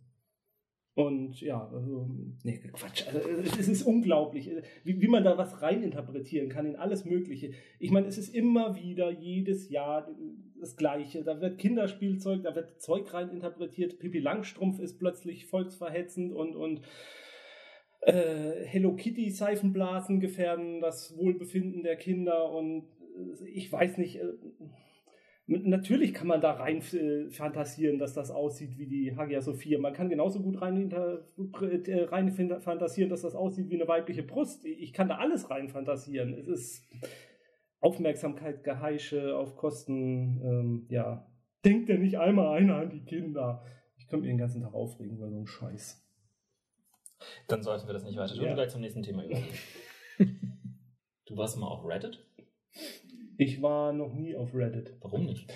[0.95, 3.05] Und ja, ähm, nee, Quatsch.
[3.07, 3.19] Also,
[3.59, 7.51] es ist unglaublich, äh, wie, wie man da was reininterpretieren kann in alles Mögliche.
[7.79, 10.09] Ich meine, es ist immer wieder jedes Jahr
[10.59, 11.23] das Gleiche.
[11.23, 13.99] Da wird Kinderspielzeug, da wird Zeug reininterpretiert.
[13.99, 16.81] Pippi Langstrumpf ist plötzlich volksverhetzend und, und
[18.01, 24.17] äh, Hello Kitty Seifenblasen gefährden das Wohlbefinden der Kinder und äh, ich weiß nicht.
[24.17, 24.33] Äh,
[25.49, 29.79] Natürlich kann man da rein äh, fantasieren, dass das aussieht wie die Hagia Sophia.
[29.79, 32.31] Man kann genauso gut rein, äh, rein
[32.61, 34.63] fantasieren, dass das aussieht wie eine weibliche Brust.
[34.65, 36.35] Ich kann da alles rein fantasieren.
[36.35, 36.87] Es ist
[37.79, 41.25] Aufmerksamkeit, Geheische auf Kosten, ähm, ja.
[41.65, 43.65] Denkt ja nicht einmal einer an die Kinder.
[43.97, 46.05] Ich könnte mir den ganzen Tag aufregen über so einen Scheiß.
[47.47, 48.45] Dann sollten wir das nicht weiter tun.
[48.45, 48.53] Ja.
[48.53, 49.47] Gleich zum nächsten Thema übergehen.
[51.25, 52.23] du warst mal auf Reddit?
[53.39, 54.95] Ich war noch nie auf Reddit.
[54.99, 55.49] Warum nicht?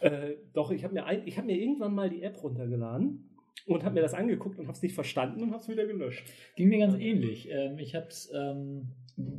[0.00, 3.28] Äh, doch, ich habe mir, hab mir irgendwann mal die App runtergeladen
[3.66, 6.24] und habe mir das angeguckt und habe es nicht verstanden und habe es wieder gelöscht.
[6.54, 7.48] Ging mir ganz ähnlich.
[7.50, 8.92] Ähm, ich habe es ähm,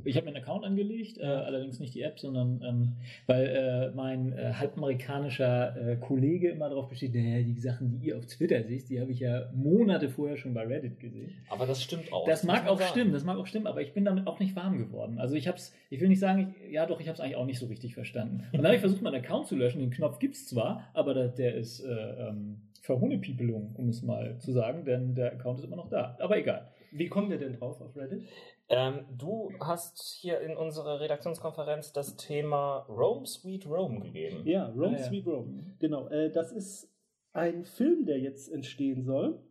[0.04, 2.96] ich habe mir einen Account angelegt, äh, allerdings nicht die App, sondern ähm,
[3.28, 8.18] weil äh, mein äh, halbamerikanischer äh, Kollege immer darauf besteht, naja, die Sachen, die ihr
[8.18, 11.32] auf Twitter seht, die habe ich ja Monate vorher schon bei Reddit gesehen.
[11.50, 12.26] Aber das stimmt auch.
[12.26, 12.92] Das, das mag auch sagen.
[12.92, 15.20] stimmen, das mag auch stimmen, aber ich bin damit auch nicht warm geworden.
[15.20, 17.38] Also ich habe es, ich will nicht sagen, ich, ja doch, ich habe es eigentlich
[17.38, 18.44] auch nicht so richtig verstanden.
[18.52, 19.80] Und dann habe ich versucht, meinen Account zu löschen.
[19.80, 24.38] Den Knopf gibt es zwar, aber der, der ist äh, ähm, Verhohnepiepelung, um es mal
[24.40, 26.18] zu sagen, denn der Account ist immer noch da.
[26.20, 26.68] Aber egal.
[26.92, 28.24] Wie kommen wir denn drauf auf Reddit?
[28.72, 34.46] Ähm, du hast hier in unserer Redaktionskonferenz das Thema Rome Sweet Rome gegeben.
[34.46, 35.04] Ja, Rome ah, ja.
[35.06, 35.76] Sweet Rome.
[35.80, 36.08] Genau.
[36.10, 36.94] Äh, das ist
[37.34, 39.42] ein Film, der jetzt entstehen soll.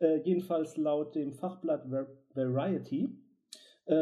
[0.00, 1.90] Äh, jedenfalls laut dem Fachblatt
[2.34, 3.08] Variety.
[3.86, 3.94] Äh,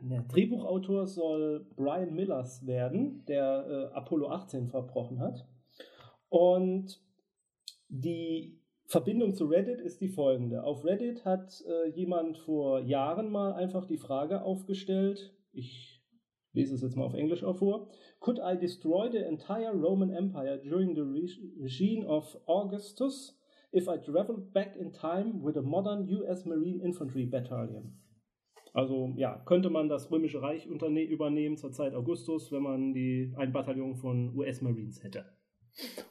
[0.00, 5.46] ne, Drehbuchautor soll Brian Millers werden, der äh, Apollo 18 verbrochen hat.
[6.28, 7.00] Und
[7.88, 8.58] die
[8.88, 10.62] Verbindung zu Reddit ist die folgende.
[10.62, 16.04] Auf Reddit hat äh, jemand vor Jahren mal einfach die Frage aufgestellt, ich
[16.52, 17.88] lese es jetzt mal auf Englisch auch vor,
[18.20, 21.02] Could I destroy the entire Roman Empire during the
[21.60, 23.36] regime of Augustus
[23.74, 27.98] if I traveled back in time with a modern US Marine Infantry Battalion?
[28.72, 33.52] Also ja, könnte man das Römische Reich übernehmen zur Zeit Augustus, wenn man die, ein
[33.52, 35.24] Bataillon von US Marines hätte.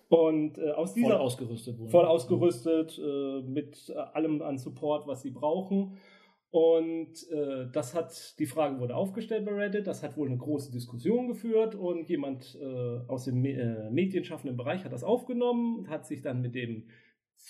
[0.07, 1.89] Und äh, aus dieser voll ausgerüstet, wohl.
[1.89, 5.97] voll ausgerüstet äh, mit äh, allem an Support, was sie brauchen.
[6.51, 9.87] Und äh, das hat die Frage wurde aufgestellt bei Reddit.
[9.87, 14.85] Das hat wohl eine große Diskussion geführt und jemand äh, aus dem äh, medienschaffenden Bereich
[14.85, 16.87] hat das aufgenommen und hat sich dann mit dem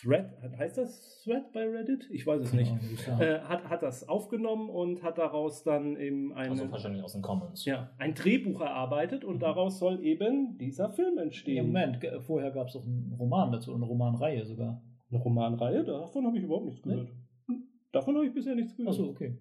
[0.01, 2.09] Thread, heißt das Thread bei Reddit?
[2.11, 2.73] Ich weiß es nicht.
[3.07, 6.49] Ja, äh, hat, hat das aufgenommen und hat daraus dann eben ein.
[6.49, 7.65] Also wahrscheinlich aus den Commons.
[7.65, 9.39] Ja, ein Drehbuch erarbeitet und mhm.
[9.39, 11.55] daraus soll eben dieser Film entstehen.
[11.55, 14.81] Ja, Moment, vorher gab es doch einen Roman dazu, eine Romanreihe sogar.
[15.09, 15.83] Eine Romanreihe?
[15.83, 17.07] Davon habe ich überhaupt nichts gehört.
[17.47, 17.55] Nee?
[17.91, 18.93] Davon habe ich bisher nichts gehört.
[18.93, 19.37] Achso, okay.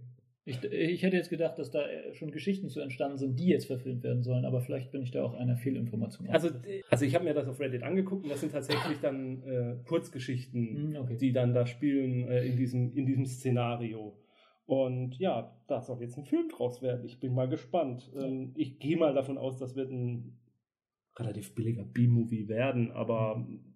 [0.47, 3.67] Ich, ich, hätte jetzt gedacht, dass da äh, schon Geschichten zu entstanden sind, die jetzt
[3.67, 6.29] verfilmt werden sollen, aber vielleicht bin ich da auch einer Fehlinformation.
[6.29, 6.51] Also,
[6.91, 10.95] also ich habe mir das auf Reddit angeguckt und das sind tatsächlich dann äh, Kurzgeschichten,
[10.95, 11.17] hm, okay.
[11.17, 14.19] die dann da spielen äh, in, diesem, in diesem Szenario.
[14.67, 17.07] Und ja, da soll jetzt ein Film draus werden.
[17.07, 18.11] Ich bin mal gespannt.
[18.15, 20.39] Ähm, ich gehe mal davon aus, das wird ein
[21.17, 23.74] relativ billiger B-Movie werden, aber mhm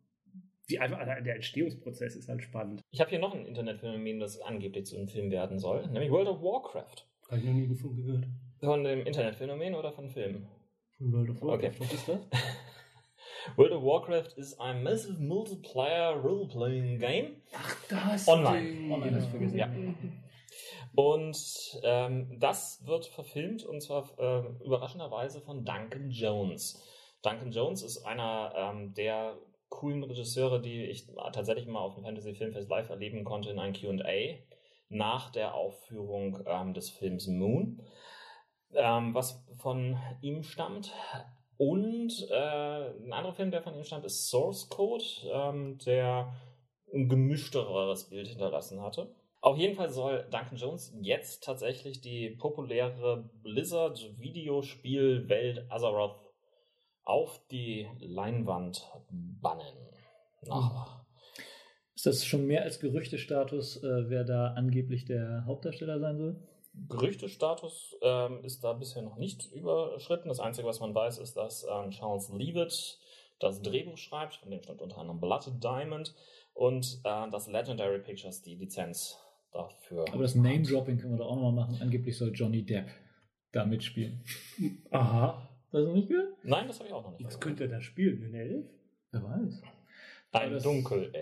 [0.68, 2.83] die einfach, der Entstehungsprozess ist halt spannend.
[2.90, 6.28] Ich habe hier noch ein Internetphänomen, das angeblich zu einem Film werden soll, nämlich World
[6.28, 7.07] of Warcraft.
[7.28, 8.26] Habe ich noch nie gefunden gehört.
[8.61, 10.48] Von dem Internetphänomen oder von Filmen?
[10.98, 11.68] Von World of Warcraft.
[11.68, 11.81] Okay.
[11.81, 12.18] Was ist das?
[13.57, 17.37] World of Warcraft is a massive multiplayer role-playing game.
[17.88, 18.66] Das Online.
[18.66, 18.92] Ding.
[18.92, 19.57] Online, das vergessen.
[19.57, 19.70] Ja.
[20.94, 26.83] Und ähm, das wird verfilmt und zwar äh, überraschenderweise von Duncan Jones.
[27.22, 32.35] Duncan Jones ist einer ähm, der coolen Regisseure, die ich tatsächlich mal auf dem Fantasy
[32.35, 34.38] Filmfest live erleben konnte in einem Q&A
[34.88, 37.83] nach der Aufführung ähm, des Films Moon,
[38.72, 40.92] ähm, was von ihm stammt.
[41.59, 46.33] Und äh, ein anderer Film, der von ihm stammt, ist Source Code, ähm, der
[46.92, 49.12] ein gemischteres Bild hinterlassen hatte.
[49.40, 56.28] Auf jeden Fall soll Duncan Jones jetzt tatsächlich die populäre Blizzard-Videospielwelt Azeroth
[57.09, 59.75] auf die Leinwand bannen.
[60.47, 61.05] Nach
[61.94, 66.37] Ist das schon mehr als Gerüchtestatus, äh, wer da angeblich der Hauptdarsteller sein soll?
[66.88, 70.29] Gerüchtestatus ähm, ist da bisher noch nicht überschritten.
[70.29, 72.99] Das Einzige, was man weiß, ist, dass ähm, Charles Leavitt
[73.40, 76.14] das Drehbuch schreibt, von dem stammt unter anderem Blood Diamond
[76.53, 79.18] und äh, dass Legendary Pictures die Lizenz
[79.53, 80.05] dafür.
[80.12, 81.79] Aber das Name-Dropping können wir doch auch nochmal machen.
[81.81, 82.90] Angeblich soll Johnny Depp
[83.53, 84.23] da mitspielen.
[84.90, 85.47] Aha.
[85.72, 86.33] Hast du nicht gehört?
[86.44, 87.26] Nein, das habe ich auch noch nicht.
[87.26, 88.22] Was könnte er da spielen?
[88.24, 88.66] Ein Elf?
[89.12, 89.62] Wer weiß.
[90.33, 91.12] Ein das- Dunkelelf.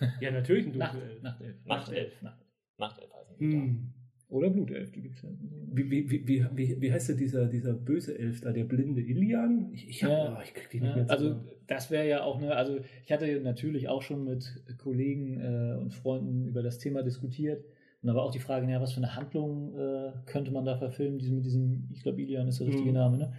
[0.20, 1.22] Ja, natürlich ein Nacht, Dunkelelf.
[1.22, 1.56] Nachtelf.
[1.66, 2.22] Nachtelf.
[2.22, 2.44] Nacht.
[2.78, 3.52] Nachtelf heißen die.
[3.52, 3.92] Hm.
[4.30, 5.30] Oder Blutelf, die gibt's ja.
[5.72, 9.70] Wie, wie, wie, wie, wie, heißt der dieser, dieser böse Elf da, der blinde Ilian?
[9.72, 10.36] Ich, ich, hab, Ja.
[10.38, 13.10] oh, ich krieg die nicht Ja, mehr also das wäre ja auch eine, also ich
[13.12, 17.64] hatte natürlich auch schon mit Kollegen äh, und Freunden über das Thema diskutiert.
[18.00, 20.76] Und da war auch die Frage, naja, was für eine Handlung äh, könnte man da
[20.76, 22.94] verfilmen, diesen, mit diesem, ich glaube, Ilian ist der richtige Mhm.
[22.94, 23.32] Name, ne?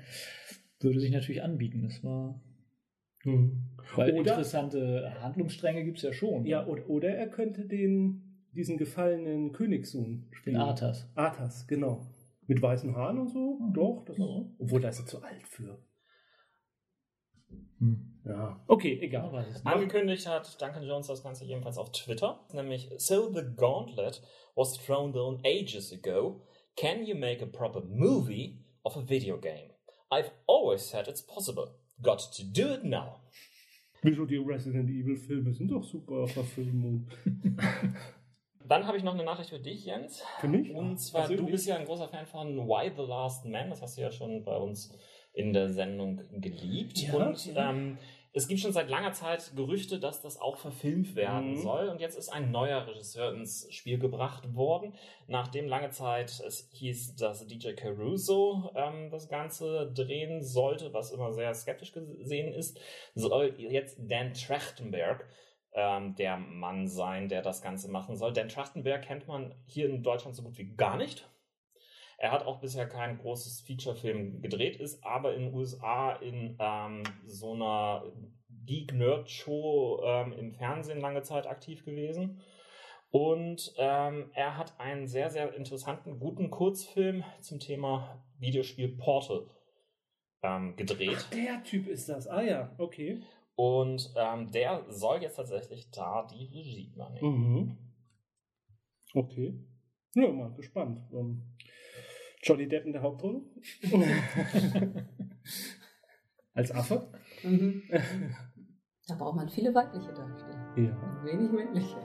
[0.82, 1.82] Würde sich natürlich anbieten.
[1.84, 2.41] Das war.
[3.24, 3.65] Hm.
[3.95, 6.45] Weil Oder- interessante Handlungsstränge gibt es ja schon.
[6.45, 10.56] Ja, oder, oder er könnte den, diesen gefallenen Königssohn Den spielen.
[10.58, 11.10] Arthas.
[11.15, 12.06] Arthas, genau.
[12.48, 13.60] Mit weißen Haaren und so?
[13.60, 13.74] Mhm.
[13.74, 14.17] Doch, das.
[14.19, 15.78] Obwohl, da ist er zu alt für.
[17.80, 18.06] Hm.
[18.26, 18.60] Ja.
[18.68, 19.46] Okay, egal.
[19.64, 24.22] Angekündigt hat Duncan Jones das Ganze ebenfalls auf Twitter, nämlich So the gauntlet
[24.56, 26.42] was thrown down ages ago.
[26.76, 29.72] Can you make a proper movie of a video game?
[30.12, 31.76] I've always said it's possible.
[32.02, 33.22] Got to do it now.
[34.02, 37.10] Wieso die Resident Evil Filme sind doch super Verfilmungen.
[38.66, 40.22] Dann habe ich noch eine Nachricht für dich, Jens.
[40.40, 40.72] Für mich?
[40.72, 41.52] Und zwar, du Persönlich?
[41.52, 43.72] bist ja ein großer Fan von Why the Last Man.
[43.72, 44.96] Das hast du ja schon bei uns
[45.34, 46.98] in der Sendung geliebt.
[47.00, 47.70] Ja, und ja.
[47.70, 47.98] ähm,
[48.32, 51.58] es gibt schon seit langer Zeit Gerüchte, dass das auch verfilmt werden Mhm.
[51.62, 51.89] soll.
[51.89, 54.94] Und jetzt ist ein neuer Regisseur ins Spiel gebracht worden.
[55.28, 61.34] Nachdem lange Zeit es hieß, dass DJ Caruso ähm, das Ganze drehen sollte, was immer
[61.34, 62.80] sehr skeptisch gesehen ist,
[63.15, 65.28] soll jetzt Dan Trachtenberg
[65.74, 68.32] ähm, der Mann sein, der das Ganze machen soll.
[68.34, 71.28] Dan Trachtenberg kennt man hier in Deutschland so gut wie gar nicht.
[72.22, 77.04] Er hat auch bisher kein großes Feature-Film gedreht, ist aber in den USA in ähm,
[77.26, 78.04] so einer
[78.66, 82.42] Geek-Nerd-Show ähm, im Fernsehen lange Zeit aktiv gewesen.
[83.10, 89.50] Und ähm, er hat einen sehr, sehr interessanten, guten Kurzfilm zum Thema Videospiel Portal
[90.44, 91.26] ähm, gedreht.
[91.34, 92.28] Der Typ ist das.
[92.28, 93.24] Ah ja, okay.
[93.56, 97.54] Und ähm, der soll jetzt tatsächlich da die Regie übernehmen.
[97.54, 97.78] Mhm.
[99.14, 99.54] Okay.
[100.16, 101.02] Ja, mal gespannt.
[101.14, 101.56] Ähm,
[102.41, 103.41] Johnny Depp in der Hauptrolle?
[106.54, 107.12] Als Affe?
[107.43, 107.84] Mhm.
[109.08, 110.73] Da braucht man viele weibliche Darsteller.
[110.78, 110.95] Ja.
[110.95, 111.97] und Wenig männliche.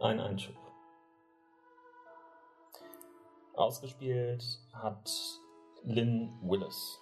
[0.00, 0.54] Ein Einschub.
[3.54, 5.10] Ausgespielt hat
[5.82, 7.00] Lynn Willis.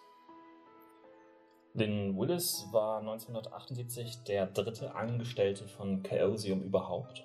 [1.76, 7.22] Lynn Willis war 1978 der dritte Angestellte von Chaosium überhaupt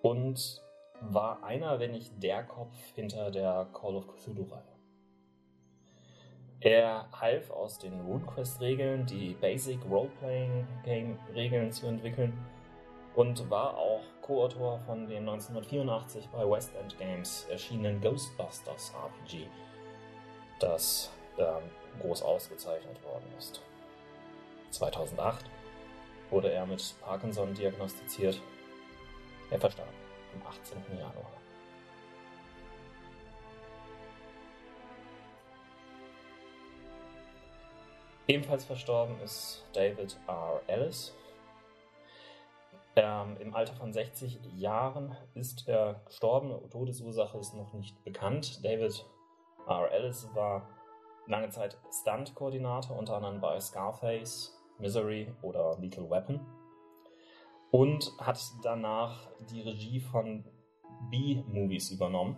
[0.00, 0.62] und
[1.00, 4.62] war einer, wenn nicht der Kopf hinter der Call of Cthulhu-Reihe.
[6.60, 12.32] Er half aus den RuneQuest-Regeln die Basic Role-Playing-Game-Regeln zu entwickeln
[13.16, 19.48] und war auch Co-Autor von dem 1984 bei West End Games erschienenen Ghostbusters RPG,
[20.60, 21.64] das ähm,
[22.00, 23.60] groß ausgezeichnet worden ist.
[24.70, 25.44] 2008
[26.30, 28.40] wurde er mit Parkinson diagnostiziert.
[29.50, 29.88] Er verstarb
[30.34, 30.78] am 18.
[30.96, 31.30] Januar.
[38.28, 40.62] Ebenfalls verstorben ist David R.
[40.66, 41.14] Ellis,
[42.94, 46.52] ähm, Im Alter von 60 Jahren ist er gestorben.
[46.70, 48.62] Todesursache ist noch nicht bekannt.
[48.62, 49.06] David
[49.66, 49.90] R.
[49.90, 50.68] Ellis war
[51.26, 56.40] lange Zeit Stunt-Koordinator, unter anderem bei Scarface Misery oder Lethal Weapon.
[57.70, 60.44] Und hat danach die Regie von
[61.10, 62.36] B-Movies übernommen.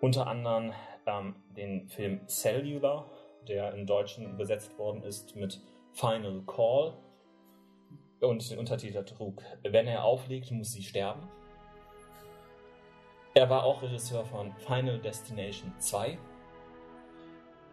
[0.00, 0.72] Unter anderem
[1.06, 3.10] ähm, den Film Cellular,
[3.48, 5.60] der im Deutschen übersetzt worden ist mit
[5.92, 6.96] Final Call
[8.20, 11.28] und den Untertitel trug Wenn er auflegt, muss sie sterben.
[13.34, 16.18] Er war auch Regisseur von Final Destination 2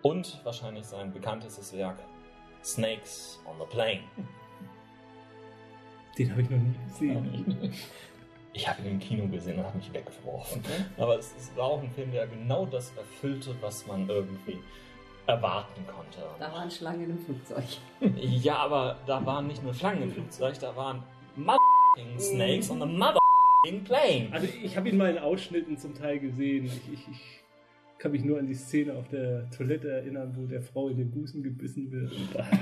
[0.06, 1.98] und wahrscheinlich sein bekanntestes Werk
[2.64, 4.02] Snakes on the Plane.
[6.16, 7.74] Den habe ich noch nie gesehen.
[8.54, 10.64] Ich habe ihn im Kino gesehen und habe mich weggeworfen.
[10.98, 14.60] Aber es, es war auch ein Film, der genau das erfüllte, was man irgendwie
[15.26, 16.20] erwarten konnte.
[16.40, 17.66] Da waren Schlangen im Flugzeug.
[18.16, 21.02] Ja, aber da waren nicht nur Schlangen im Flugzeug, da waren
[21.36, 24.30] motherfucking Snakes on the motherfucking plane.
[24.32, 26.66] Also ich habe ihn mal in Ausschnitten zum Teil gesehen.
[26.66, 27.45] Ich, ich, ich
[27.98, 31.12] kann mich nur an die Szene auf der Toilette erinnern, wo der Frau in den
[31.12, 32.12] Busen gebissen wird.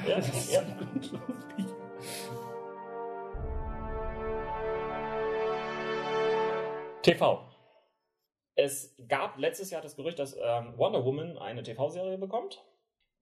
[0.07, 0.61] Ja, das ist ja.
[0.93, 1.67] unglaublich.
[7.01, 7.45] TV.
[8.55, 12.63] Es gab letztes Jahr das Gerücht, dass ähm, Wonder Woman eine TV-Serie bekommt.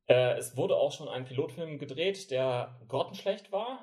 [0.07, 3.79] Äh, es wurde auch schon ein Pilotfilm gedreht, der grottenschlecht war.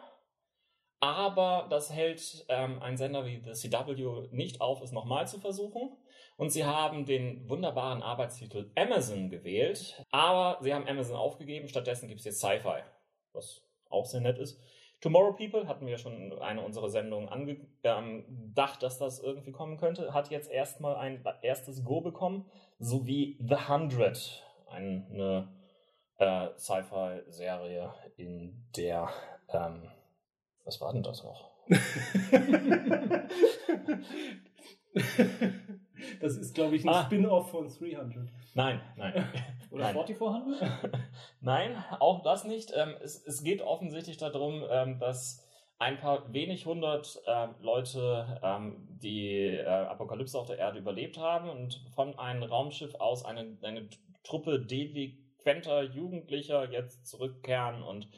[1.01, 5.97] Aber das hält ähm, ein Sender wie The CW nicht auf, es nochmal zu versuchen.
[6.39, 10.05] Und sie haben den wunderbaren Arbeitstitel Amazon gewählt.
[10.13, 11.67] Aber sie haben Amazon aufgegeben.
[11.67, 12.85] Stattdessen gibt es jetzt Sci-Fi,
[13.33, 13.61] was
[13.91, 14.57] auch sehr nett ist.
[15.01, 20.15] Tomorrow People hatten wir schon eine unserer Sendungen angedacht, dass das irgendwie kommen könnte.
[20.15, 25.49] Hat jetzt erstmal ein erstes Go bekommen, sowie The Hundred, eine
[26.19, 29.09] äh, Sci-Fi-Serie, in der
[29.53, 29.91] ähm,
[30.65, 31.51] was war denn das noch?
[36.21, 37.05] Das ist, glaube ich, ein Ah.
[37.05, 38.29] Spin-off von 300.
[38.55, 39.13] Nein, nein.
[39.71, 39.93] Oder Nein.
[39.95, 40.91] 4400?
[41.41, 42.73] Nein, auch das nicht.
[42.75, 45.45] Ähm, es, es geht offensichtlich darum, ähm, dass
[45.79, 51.49] ein paar wenig hundert ähm, Leute ähm, die äh, Apokalypse auf der Erde überlebt haben
[51.51, 53.89] und von einem Raumschiff aus eine, eine
[54.25, 58.09] Truppe delinquenter Jugendlicher jetzt zurückkehren und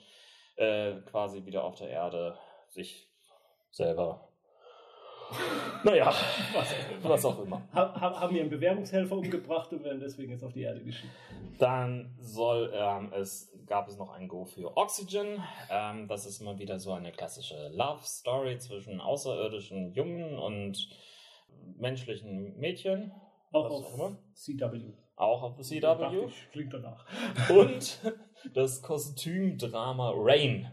[0.56, 2.38] äh, quasi wieder auf der Erde
[2.68, 3.08] sich
[3.70, 4.29] selber.
[5.84, 6.06] Naja,
[6.54, 7.62] Was, was auch immer.
[7.72, 11.12] Ha- ha- haben wir einen Bewährungshelfer umgebracht und werden deswegen jetzt auf die Erde geschickt.
[11.58, 15.42] Dann soll ähm, es gab es noch ein Go für Oxygen.
[15.70, 20.88] Ähm, das ist mal wieder so eine klassische Love Story zwischen außerirdischen Jungen und
[21.76, 23.12] menschlichen Mädchen.
[23.52, 24.18] Auch auf immer.
[24.34, 24.92] CW.
[25.16, 26.26] Auch auf CW.
[26.26, 27.04] ich, Klingt danach.
[27.50, 28.00] Und
[28.54, 30.70] das Kostümdrama Rain,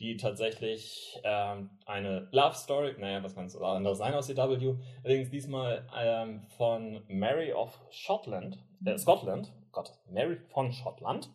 [0.00, 5.30] die tatsächlich ähm, eine Love Story, naja, was kann es anderes sein aus CW, allerdings
[5.30, 11.30] diesmal ähm, von Mary of Scotland, äh, Scotland, Gott, Mary von Schottland,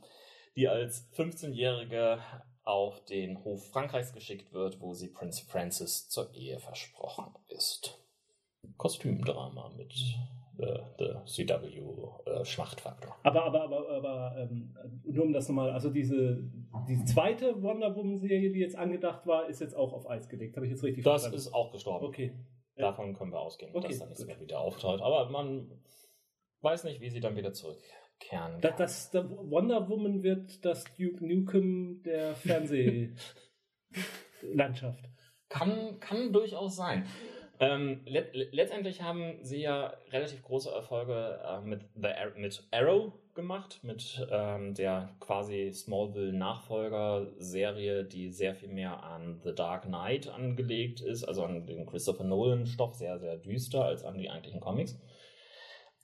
[0.55, 2.19] die als 15-Jährige
[2.63, 7.97] auf den Hof Frankreichs geschickt wird, wo sie Prince Francis zur Ehe versprochen ist.
[8.77, 10.40] Kostümdrama mit äh,
[10.99, 13.15] der CW-Schmachtfaktor.
[13.23, 16.43] Aber, aber, aber, aber ähm, nur um das nochmal, also diese
[16.87, 20.55] die zweite Wonder Woman-Serie, die jetzt angedacht war, ist jetzt auch auf Eis gelegt.
[20.55, 21.37] Habe ich jetzt richtig Das verstanden?
[21.37, 22.05] ist auch gestorben.
[22.05, 22.33] Okay.
[22.75, 24.27] Davon können wir ausgehen, Okay, dass da nichts gut.
[24.27, 25.01] mehr wieder auftaucht.
[25.01, 25.69] Aber man
[26.61, 28.59] weiß nicht, wie sie dann wieder zurückkehren.
[28.61, 35.03] Das, das, der Wonder Woman wird das Duke Nukem der Fernsehlandschaft.
[35.49, 37.05] Kann, kann durchaus sein.
[37.61, 43.79] Ähm, let, letztendlich haben sie ja relativ große Erfolge äh, mit, Ar- mit Arrow gemacht,
[43.83, 51.23] mit ähm, der quasi Smallville-Nachfolger-Serie, die sehr viel mehr an The Dark Knight angelegt ist,
[51.23, 54.99] also an den Christopher Nolan-Stoff, sehr, sehr düster als an die eigentlichen Comics.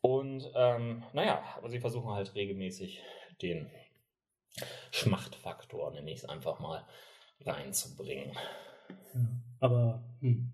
[0.02, 3.02] Und ähm, naja, aber sie versuchen halt regelmäßig
[3.42, 3.68] den
[4.92, 6.86] Schmachtfaktor, nenne ich es einfach mal,
[7.44, 8.38] reinzubringen.
[9.60, 10.54] Aber hm.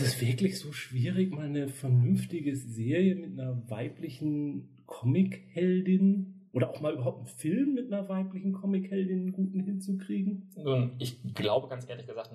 [0.00, 6.80] Ist es wirklich so schwierig, mal eine vernünftige Serie mit einer weiblichen Comic-Heldin oder auch
[6.80, 10.50] mal überhaupt einen Film mit einer weiblichen Comic-Heldin einen guten hinzukriegen?
[10.56, 12.30] Nun, ich glaube ganz ehrlich gesagt,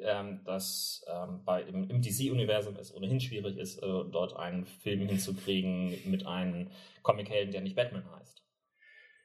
[0.00, 5.08] ähm, dass ähm, bei, im, im DC-Universum es ohnehin schwierig ist, äh, dort einen Film
[5.08, 6.68] hinzukriegen mit einem
[7.02, 8.42] Comic-Helden, der nicht Batman heißt.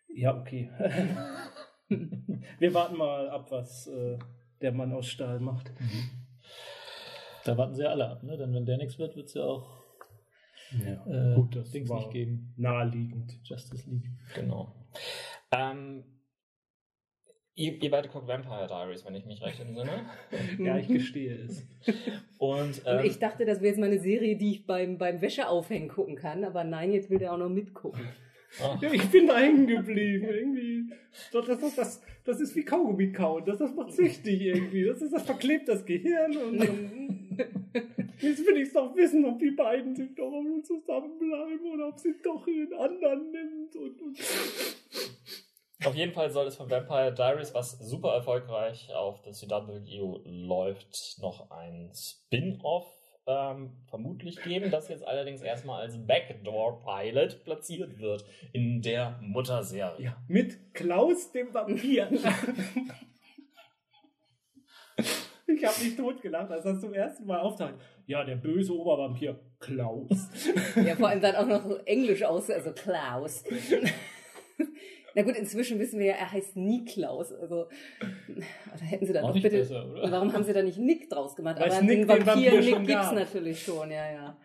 [0.10, 0.70] Ja, okay.
[2.60, 4.20] Wir warten mal ab, was äh,
[4.62, 5.72] der Mann aus Stahl macht.
[7.50, 8.38] Da warten sie ja alle ab, ne?
[8.38, 9.82] Denn wenn der nichts wird, wird es ja auch
[10.86, 12.54] Ja, äh, gut, das Dings war nicht geben.
[12.58, 13.40] naheliegend.
[13.44, 14.06] Justice League.
[14.36, 14.76] Genau.
[15.52, 16.04] Ähm,
[17.56, 20.06] ihr, ihr beide guckt Vampire Diaries, wenn ich mich recht entsinne.
[20.60, 21.66] Ja, ich gestehe es.
[22.38, 25.20] Und, Und ähm, ich dachte, das wäre jetzt mal eine Serie, die ich beim, beim
[25.20, 28.08] Wäscheaufhängen gucken kann, aber nein, jetzt will der auch noch mitgucken.
[28.80, 30.26] Ja, ich bin hängen geblieben.
[30.28, 30.94] Irgendwie.
[31.32, 32.02] Das, das, das, das
[32.40, 33.44] ist wie Kaugummi kauen.
[33.46, 34.86] Das, das macht süchtig irgendwie.
[34.86, 36.36] Das, ist, das verklebt das Gehirn.
[36.38, 37.38] Und, und
[38.20, 40.32] jetzt will ich doch wissen, ob die beiden sich doch
[40.64, 43.76] zusammenbleiben oder ob sie doch den anderen nimmt.
[43.76, 44.20] Und, und.
[45.86, 49.80] Auf jeden Fall soll es von Vampire Diaries, was super erfolgreich auf der CW
[50.26, 52.99] läuft, noch ein Spin-off
[53.30, 60.04] ähm, vermutlich geben, das jetzt allerdings erstmal als Backdoor-Pilot platziert wird in der Mutterserie.
[60.04, 62.10] Ja, mit Klaus dem Vampir.
[65.48, 67.76] ich habe mich totgelacht, als das zum ersten Mal auftaucht.
[68.08, 70.10] Ja, der böse Obervampir Klaus.
[70.76, 73.44] Ja, vor allem dann auch noch so englisch aus, also Klaus.
[75.16, 77.32] Na gut, inzwischen wissen wir ja, er heißt Niklaus.
[77.34, 77.68] Also,
[78.74, 79.50] oder hätten sie da Auch doch bitte.
[79.58, 80.12] besser, oder?
[80.12, 81.60] Warum haben sie da nicht Nick draus gemacht?
[81.60, 83.16] Weil Aber Nick den den Vampir Vampir Nick gibt's gab.
[83.16, 84.38] natürlich schon, ja, ja.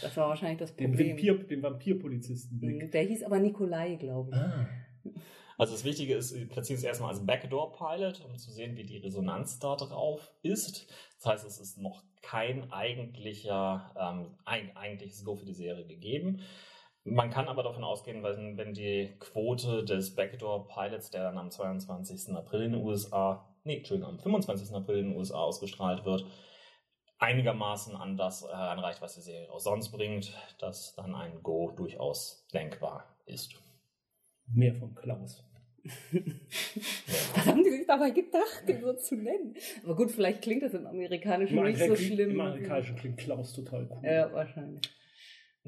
[0.00, 1.10] Das war wahrscheinlich das Den, Problem.
[1.10, 2.58] Vampir, den Vampirpolizisten.
[2.60, 2.92] Nick.
[2.92, 4.36] Der hieß aber Nikolai, glaube ich.
[4.36, 4.68] Ah.
[5.58, 8.98] Also das Wichtige ist, sie platzieren es erstmal als Backdoor-Pilot, um zu sehen, wie die
[8.98, 10.86] Resonanz da drauf ist.
[11.16, 16.42] Das heißt, es ist noch kein eigentlicher, ähm, ein, eigentliches Go für die Serie gegeben.
[17.10, 22.34] Man kann aber davon ausgehen, wenn, wenn die Quote des Backdoor-Pilots, der dann am 22.
[22.34, 24.74] April in den USA, nee, Entschuldigung, am 25.
[24.74, 26.24] April in den USA ausgestrahlt wird,
[27.18, 31.72] einigermaßen an das äh, anreicht, was die Serie auch sonst bringt, dass dann ein Go
[31.76, 33.54] durchaus denkbar ist.
[34.46, 35.44] Mehr von Klaus.
[37.34, 39.54] Was haben die sich dabei gedacht, den so zu nennen?
[39.84, 42.32] Aber gut, vielleicht klingt das im Amerikanischen Im, nicht so schlimm.
[42.32, 44.00] Im Amerikanischen klingt Klaus total cool.
[44.02, 44.82] Ja, wahrscheinlich.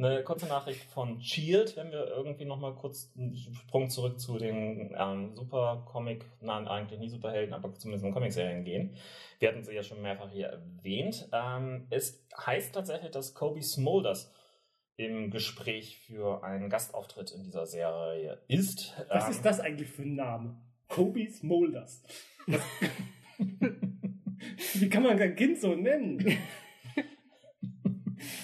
[0.03, 4.95] Eine kurze Nachricht von Shield, wenn wir irgendwie nochmal kurz einen Sprung zurück zu den
[4.99, 8.97] ähm, Super-Comic, nein, eigentlich nie Superhelden, aber zumindest in Comicserien gehen.
[9.41, 11.29] Wir hatten sie ja schon mehrfach hier erwähnt.
[11.33, 14.33] Ähm, es heißt tatsächlich, dass Kobe Smulders
[14.97, 18.95] im Gespräch für einen Gastauftritt in dieser Serie ist.
[19.09, 20.57] Was Ähm, ist das eigentlich für ein Name?
[20.89, 22.03] Kobe Smulders.
[24.75, 26.39] Wie kann man ein Kind so nennen?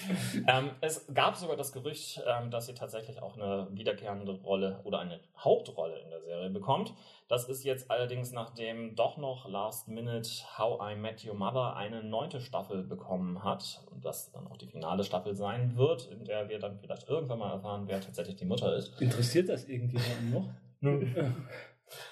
[0.47, 4.99] Ähm, es gab sogar das Gerücht, ähm, dass sie tatsächlich auch eine wiederkehrende Rolle oder
[4.99, 6.93] eine Hauptrolle in der Serie bekommt.
[7.27, 12.03] Das ist jetzt allerdings, nachdem doch noch Last Minute How I Met Your Mother eine
[12.03, 16.47] neunte Staffel bekommen hat und das dann auch die finale Staffel sein wird, in der
[16.47, 19.01] wir dann vielleicht irgendwann mal erfahren, wer tatsächlich die Mutter ist.
[19.01, 20.49] Interessiert das irgendjemanden noch?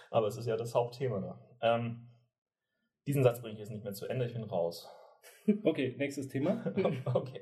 [0.09, 1.39] Aber es ist ja das Hauptthema da.
[1.61, 2.09] Ähm,
[3.07, 4.89] diesen Satz bringe ich jetzt nicht mehr zu Ende, ich bin raus.
[5.63, 6.63] Okay, nächstes Thema.
[7.13, 7.41] Okay.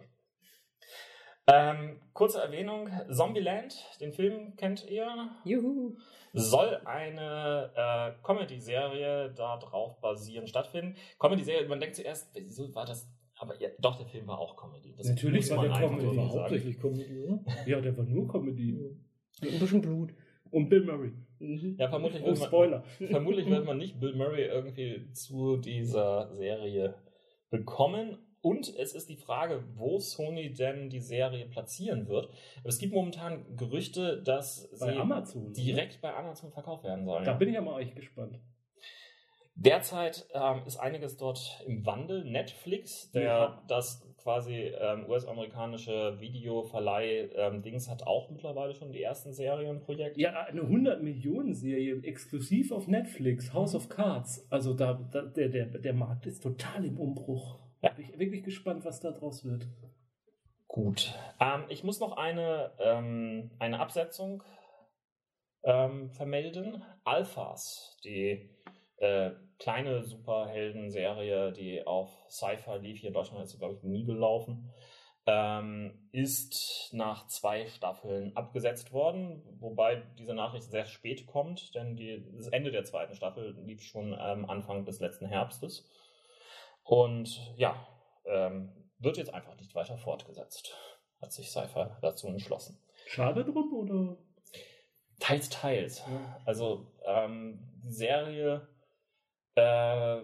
[1.48, 5.98] Ähm, kurze Erwähnung: Zombieland, den Film kennt ihr, Juhu.
[6.34, 10.96] soll eine äh, Comedy-Serie darauf basierend stattfinden.
[11.20, 13.10] Comedy-Serie, man denkt zuerst, wieso war das?
[13.36, 14.94] Aber ja, doch, der Film war auch Comedy.
[14.96, 16.16] Das Natürlich war der Comedy.
[16.16, 17.40] war hauptsächlich Comedy, oder?
[17.66, 18.96] Ja, der war nur Comedy.
[19.42, 20.14] Mit ein bisschen Blut.
[20.52, 21.12] Und Bill Murray.
[21.40, 21.76] Mhm.
[21.80, 22.84] Ja, vermutlich Oh, wird, man, Spoiler.
[23.10, 26.96] vermutlich wird man nicht Bill Murray irgendwie zu dieser Serie
[27.50, 28.18] bekommen.
[28.44, 32.30] Und es ist die Frage, wo Sony denn die Serie platzieren wird.
[32.66, 35.44] Es gibt momentan Gerüchte, dass Bei sie Amazon.
[35.46, 35.54] oder?
[35.54, 37.24] direkt bei Amazon verkauft werden sollen.
[37.24, 38.40] Da bin ich ja mal echt gespannt.
[39.56, 42.26] Derzeit ähm, ist einiges dort im Wandel.
[42.26, 43.64] Netflix, der Ja.
[43.70, 50.20] das quasi ähm, US-amerikanische Videoverleih-Dings hat auch mittlerweile schon die ersten Serienprojekte.
[50.20, 54.46] Ja, eine 100-Millionen-Serie exklusiv auf Netflix, House of Cards.
[54.50, 57.60] Also da, da der, der, der Markt ist total im Umbruch.
[57.84, 57.92] Ja.
[57.92, 59.68] Bin ich wirklich gespannt, was da draus wird.
[60.68, 61.14] Gut.
[61.40, 64.42] Ähm, ich muss noch eine, ähm, eine Absetzung
[65.64, 66.82] ähm, vermelden.
[67.04, 68.50] Alphas, die
[68.98, 74.06] äh, kleine Superhelden-Serie, die auf Cypher lief, hier in Deutschland ist sie, glaube ich, nie
[74.06, 74.72] gelaufen,
[75.26, 82.26] ähm, ist nach zwei Staffeln abgesetzt worden, wobei diese Nachricht sehr spät kommt, denn die,
[82.36, 85.90] das Ende der zweiten Staffel lief schon ähm, Anfang des letzten Herbstes.
[86.84, 87.88] Und ja,
[88.26, 90.76] ähm, wird jetzt einfach nicht weiter fortgesetzt.
[91.22, 92.80] Hat sich Cypher dazu entschlossen.
[93.08, 94.18] Schade drum oder?
[95.20, 96.00] Teils, teils.
[96.00, 96.42] Ja.
[96.46, 98.68] Also ähm, die Serie
[99.56, 100.22] äh,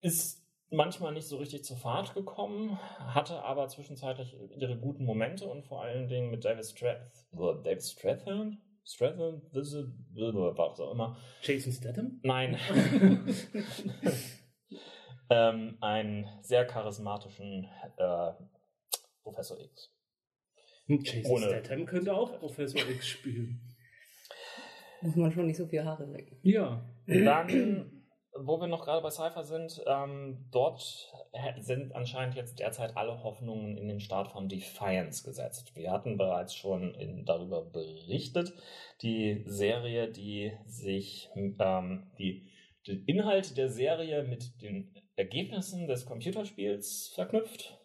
[0.00, 5.64] ist manchmal nicht so richtig zur Fahrt gekommen, hatte aber zwischenzeitlich ihre guten Momente und
[5.64, 11.16] vor allen Dingen mit David Strath David Stratham, Stratham, was auch immer.
[11.42, 12.20] Jason Statham?
[12.22, 12.58] Nein.
[15.30, 18.32] ähm, einen sehr charismatischen äh,
[19.22, 19.92] Professor X.
[20.86, 23.60] Hm, Jason Ohne- Statham könnte auch Professor X spielen.
[25.02, 26.36] Muss man schon nicht so viel Haare weg.
[26.42, 26.82] Ja.
[27.06, 27.96] Dann
[28.38, 31.10] wo wir noch gerade bei Cypher sind, ähm, dort
[31.60, 35.74] sind anscheinend jetzt derzeit alle Hoffnungen in den Start von Defiance gesetzt.
[35.74, 38.52] Wir hatten bereits schon in, darüber berichtet,
[39.02, 42.50] die Serie, die sich ähm, die,
[42.86, 47.78] den Inhalt der Serie mit den Ergebnissen des Computerspiels verknüpft.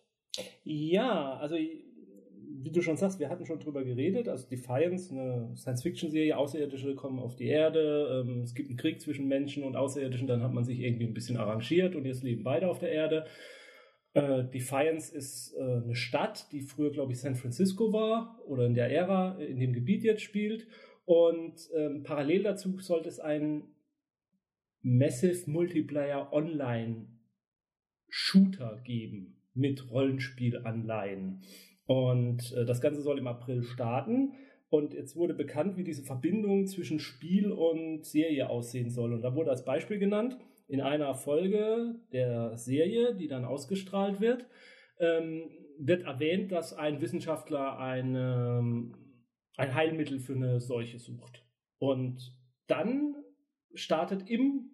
[0.64, 4.28] Ja, also wie du schon sagst, wir hatten schon drüber geredet.
[4.28, 9.28] Also Defiance, eine Science-Fiction-Serie, Außerirdische kommen auf die Erde, ähm, es gibt einen Krieg zwischen
[9.28, 12.70] Menschen und Außerirdischen, dann hat man sich irgendwie ein bisschen arrangiert und jetzt leben beide
[12.70, 13.26] auf der Erde.
[14.14, 18.74] Äh, Defiance ist äh, eine Stadt, die früher, glaube ich, San Francisco war oder in
[18.74, 20.68] der Ära, in dem Gebiet jetzt spielt.
[21.06, 23.64] Und ähm, parallel dazu sollte es ein
[24.82, 27.08] Massive Multiplayer Online
[28.12, 31.42] Shooter geben mit Rollenspielanleihen.
[31.86, 34.34] Und äh, das Ganze soll im April starten.
[34.70, 39.14] Und jetzt wurde bekannt, wie diese Verbindung zwischen Spiel und Serie aussehen soll.
[39.14, 40.38] Und da wurde als Beispiel genannt,
[40.68, 44.46] in einer Folge der Serie, die dann ausgestrahlt wird,
[45.00, 48.92] ähm, wird erwähnt, dass ein Wissenschaftler eine,
[49.58, 51.46] ein Heilmittel für eine Seuche sucht.
[51.80, 52.34] Und
[52.68, 53.16] dann
[53.74, 54.71] startet im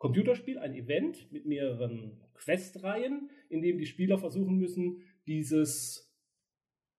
[0.00, 6.10] Computerspiel ein Event mit mehreren Questreihen, in dem die Spieler versuchen müssen, dieses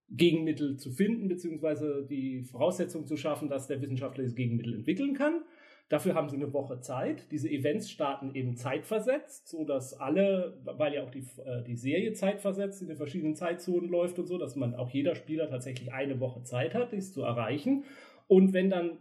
[0.08, 5.41] Gegenmittel zu finden, beziehungsweise die Voraussetzung zu schaffen, dass der Wissenschaftler das Gegenmittel entwickeln kann.
[5.89, 7.32] Dafür haben sie eine Woche Zeit.
[7.32, 12.14] Diese Events starten eben zeitversetzt, so dass alle, weil ja auch die, äh, die Serie
[12.14, 16.20] zeitversetzt in den verschiedenen Zeitzonen läuft und so, dass man auch jeder Spieler tatsächlich eine
[16.20, 17.84] Woche Zeit hat, dies zu erreichen.
[18.28, 18.99] Und wenn dann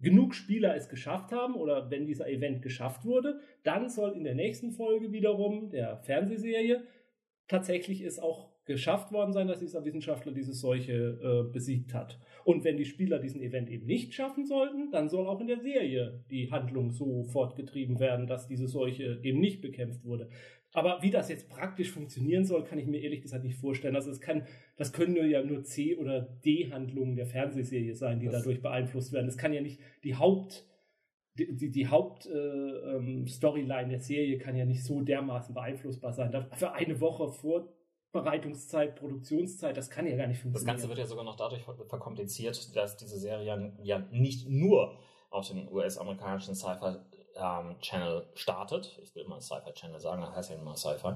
[0.00, 4.34] genug Spieler es geschafft haben oder wenn dieser Event geschafft wurde, dann soll in der
[4.34, 6.84] nächsten Folge wiederum der Fernsehserie
[7.48, 12.20] tatsächlich es auch geschafft worden sein, dass dieser Wissenschaftler diese Seuche äh, besiegt hat.
[12.44, 15.58] Und wenn die Spieler diesen Event eben nicht schaffen sollten, dann soll auch in der
[15.58, 20.28] Serie die Handlung so fortgetrieben werden, dass diese Seuche eben nicht bekämpft wurde.
[20.72, 23.96] Aber wie das jetzt praktisch funktionieren soll, kann ich mir ehrlich gesagt nicht vorstellen.
[23.96, 24.46] Also es kann,
[24.76, 29.12] das können nur ja nur C- oder D-Handlungen der Fernsehserie sein, die das dadurch beeinflusst
[29.12, 29.26] werden.
[29.26, 30.64] Es kann ja nicht die Haupt,
[31.34, 36.46] die, die, die Hauptstoryline äh, ähm, der Serie kann ja nicht so dermaßen beeinflussbar sein.
[36.52, 37.68] Für eine Woche vor
[38.12, 40.76] Bereitungszeit, Produktionszeit, das kann ja gar nicht funktionieren.
[40.76, 44.98] Das Ganze wird ja sogar noch dadurch verkompliziert, dass diese Serie ja nicht nur
[45.30, 46.96] auf dem US-amerikanischen Sci-Fi
[47.36, 48.98] ähm, Channel startet.
[49.02, 51.14] Ich will immer Sci-Fi Channel sagen, das heißt ja immer Sci-Fi.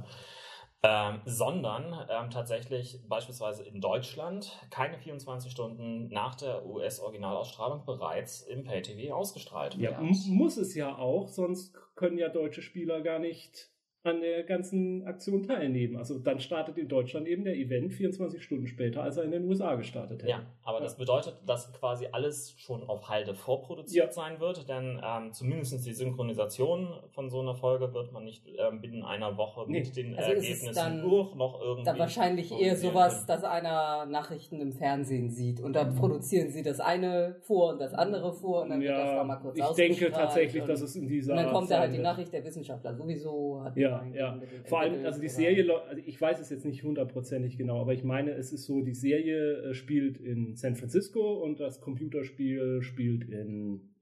[0.87, 8.65] Ähm, sondern ähm, tatsächlich beispielsweise in Deutschland keine 24 Stunden nach der US-Originalausstrahlung bereits im
[8.65, 9.93] Pay-TV ausgestrahlt wird.
[9.93, 13.71] Ja, muss es ja auch, sonst können ja deutsche Spieler gar nicht
[14.05, 15.96] an der ganzen Aktion teilnehmen.
[15.96, 19.48] Also dann startet in Deutschland eben der Event 24 Stunden später, als er in den
[19.48, 20.30] USA gestartet hätte.
[20.30, 20.84] Ja, aber ja.
[20.84, 24.12] das bedeutet, dass quasi alles schon auf Halde vorproduziert ja.
[24.12, 28.82] sein wird, denn ähm, zumindest die Synchronisation von so einer Folge wird man nicht ähm,
[28.82, 29.80] binnen einer Woche nee.
[29.80, 31.84] mit den also Ergebnissen durch noch irgendwie.
[31.84, 35.98] Dann wahrscheinlich eher sowas, dass einer Nachrichten im Fernsehen sieht und dann mhm.
[35.98, 39.24] produzieren sie das eine vor und das andere vor und dann ja, wird das da
[39.24, 41.32] mal kurz Ich denke tatsächlich, dass es in dieser.
[41.32, 43.74] Und dann kommt da halt die Nachricht der Wissenschaftler sowieso hat.
[43.78, 44.40] Ja ja.
[44.64, 48.05] Vor allem, also die Serie, also ich weiß es jetzt nicht hundertprozentig genau, aber ich
[48.05, 53.24] meine, es ist so, die Serie äh, spielt in San Francisco und das Computerspiel spielt
[53.24, 53.92] in,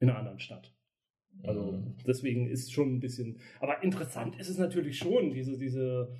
[0.00, 0.74] in einer anderen Stadt.
[1.42, 6.14] Also deswegen ist schon ein bisschen, aber interessant ist es natürlich schon, diese, diese,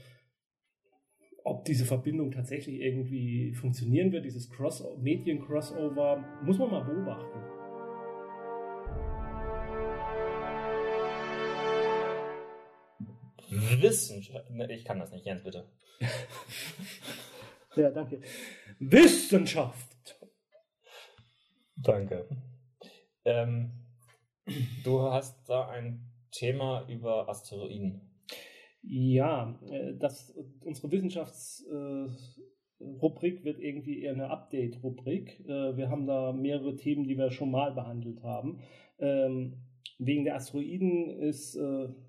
[1.44, 7.53] ob diese Verbindung tatsächlich irgendwie funktionieren wird, dieses Cross Medien-Crossover, muss man mal beobachten.
[13.82, 14.50] Wissenschaft.
[14.70, 15.66] Ich kann das nicht, Jens, bitte.
[17.76, 18.20] ja, danke.
[18.78, 20.16] Wissenschaft.
[21.76, 22.28] Danke.
[23.24, 23.72] Ähm,
[24.84, 28.00] du hast da ein Thema über Asteroiden.
[28.82, 35.40] Ja, äh, das, unsere Wissenschaftsrubrik äh, wird irgendwie eher eine Update-Rubrik.
[35.46, 38.60] Äh, wir haben da mehrere Themen, die wir schon mal behandelt haben.
[38.98, 39.62] Ähm,
[39.98, 41.58] wegen der Asteroiden ist,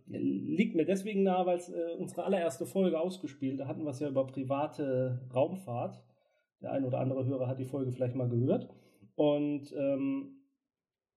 [0.07, 3.59] liegt mir deswegen nahe, weil es äh, unsere allererste Folge ausgespielt.
[3.59, 6.03] Da hatten wir es ja über private Raumfahrt.
[6.61, 8.69] Der ein oder andere Hörer hat die Folge vielleicht mal gehört.
[9.15, 10.41] Und ähm,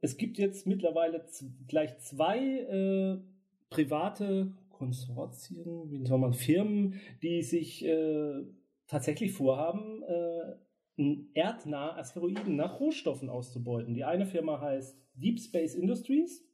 [0.00, 1.24] es gibt jetzt mittlerweile
[1.66, 3.18] gleich zwei äh,
[3.70, 8.44] private Konsortien, wie soll man, Firmen, die sich äh,
[8.86, 13.94] tatsächlich vorhaben, äh, erdnahe Asteroiden nach Rohstoffen auszubeuten.
[13.94, 16.47] Die eine Firma heißt Deep Space Industries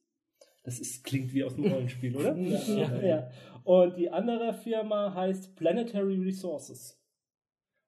[0.64, 2.36] das ist, klingt wie aus einem Rollenspiel, oder?
[2.36, 3.00] ja.
[3.02, 3.30] ja.
[3.64, 7.00] Und die andere Firma heißt Planetary Resources.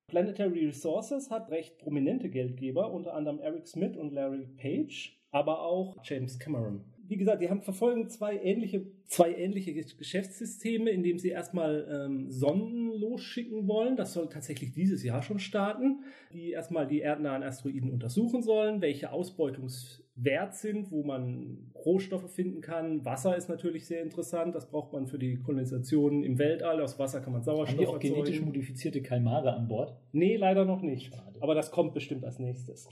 [0.09, 5.97] Planetary Resources hat recht prominente Geldgeber, unter anderem Eric Smith und Larry Page, aber auch
[6.05, 6.85] James Cameron.
[7.09, 12.91] Wie gesagt, die haben verfolgen zwei ähnliche, zwei ähnliche Geschäftssysteme, indem sie erstmal ähm, Sonden
[12.93, 13.97] losschicken wollen.
[13.97, 16.01] Das soll tatsächlich dieses Jahr schon starten,
[16.33, 23.05] die erstmal die erdnahen Asteroiden untersuchen sollen, welche Ausbeutungswert sind, wo man Rohstoffe finden kann.
[23.05, 24.55] Wasser ist natürlich sehr interessant.
[24.55, 26.81] Das braucht man für die Kolonisation im Weltall.
[26.81, 28.15] Aus Wasser kann man Sauerstoff Haben die auch erzeugen.
[28.15, 29.95] genetisch modifizierte Kalmare an Bord?
[30.13, 31.15] Nee, leider noch nicht.
[31.15, 31.37] Schade.
[31.41, 32.89] Aber das kommt bestimmt als nächstes.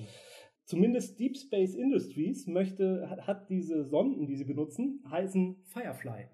[0.64, 6.28] Zumindest Deep Space Industries möchte, hat, hat diese Sonden, die sie benutzen, heißen Firefly.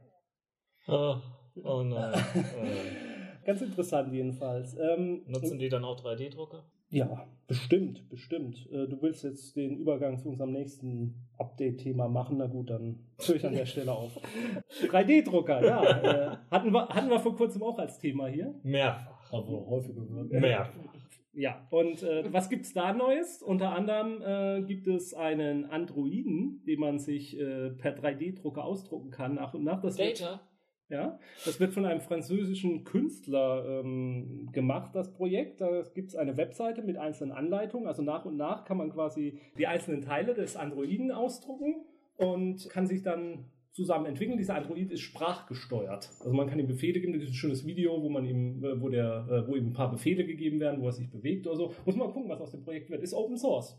[0.87, 1.17] Oh,
[1.65, 2.15] oh nein.
[3.45, 4.77] Ganz interessant jedenfalls.
[4.79, 6.65] Ähm, Nutzen die dann auch 3D-Drucker?
[6.91, 8.69] Ja, bestimmt, bestimmt.
[8.73, 12.39] Äh, Du willst jetzt den Übergang zu unserem nächsten Update-Thema machen.
[12.39, 14.13] Na gut, dann höre ich an der Stelle auf.
[14.83, 15.83] 3D-Drucker, ja.
[15.83, 18.55] Äh, hatten, wir, hatten wir vor kurzem auch als Thema hier.
[18.63, 19.33] Mehrfach.
[19.33, 20.31] Aber häufiger gehört.
[20.33, 20.95] Mehrfach.
[21.33, 23.41] Ja, und äh, was gibt's da Neues?
[23.43, 29.35] Unter anderem äh, gibt es einen Androiden, den man sich äh, per 3D-Drucker ausdrucken kann
[29.35, 29.81] nach und nach.
[29.81, 30.41] Das wird, Data?
[30.89, 35.61] ja, das wird von einem französischen Künstler ähm, gemacht, das Projekt.
[35.61, 37.87] Da gibt's eine Webseite mit einzelnen Anleitungen.
[37.87, 41.85] Also nach und nach kann man quasi die einzelnen Teile des Androiden ausdrucken
[42.17, 43.45] und kann sich dann
[43.81, 44.37] zusammen entwickeln.
[44.37, 46.11] Dieser Android ist sprachgesteuert.
[46.21, 47.15] Also man kann ihm Befehle geben.
[47.15, 49.73] Das ist ein schönes Video, wo man ihm, äh, wo der, äh, wo ihm ein
[49.73, 51.75] paar Befehle gegeben werden, wo er sich bewegt oder so.
[51.85, 53.03] Muss man gucken, was aus dem Projekt wird.
[53.03, 53.79] Ist Open Source.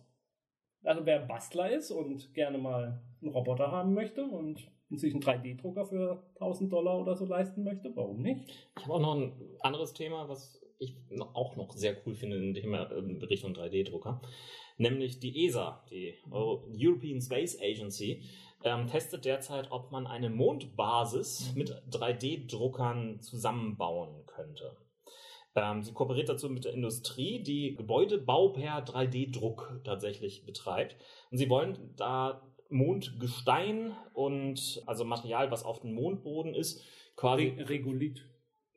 [0.84, 5.86] Also wer Bastler ist und gerne mal einen Roboter haben möchte und sich einen 3D-Drucker
[5.86, 8.49] für 1000 Dollar oder so leisten möchte, warum nicht?
[8.78, 10.97] Ich habe auch noch ein anderes Thema, was ich
[11.34, 14.22] auch noch sehr cool finde in Thema in Richtung 3D-Drucker.
[14.78, 18.24] Nämlich die ESA, die Euro European Space Agency,
[18.64, 24.78] ähm, testet derzeit, ob man eine Mondbasis mit 3D-Druckern zusammenbauen könnte.
[25.55, 30.95] Ähm, sie kooperiert dazu mit der Industrie, die Gebäudebau per 3D-Druck tatsächlich betreibt.
[31.30, 36.82] Und sie wollen da Mondgestein und also Material, was auf dem Mondboden ist,
[37.16, 38.22] quasi Re Regolith.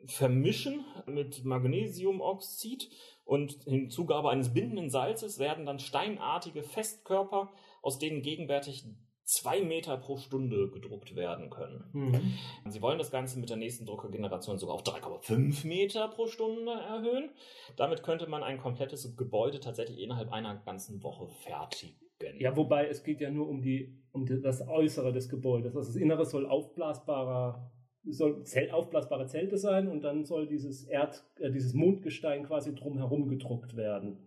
[0.06, 2.90] vermischen mit Magnesiumoxid
[3.24, 8.84] und Hinzugabe eines bindenden Salzes werden dann steinartige Festkörper, aus denen gegenwärtig
[9.24, 11.84] zwei Meter pro Stunde gedruckt werden können.
[11.92, 12.70] Mhm.
[12.70, 17.30] Sie wollen das Ganze mit der nächsten Druckergeneration sogar auf 3,5 Meter pro Stunde erhöhen.
[17.76, 21.98] Damit könnte man ein komplettes Gebäude tatsächlich innerhalb einer ganzen Woche fertigen.
[22.38, 25.76] Ja, wobei es geht ja nur um die um das Äußere des Gebäudes.
[25.76, 27.70] Also das Innere soll aufblasbarer
[28.06, 33.28] soll Zelt, aufblasbare Zelte sein und dann soll dieses Erd äh, dieses Mondgestein quasi drumherum
[33.28, 34.18] gedruckt werden.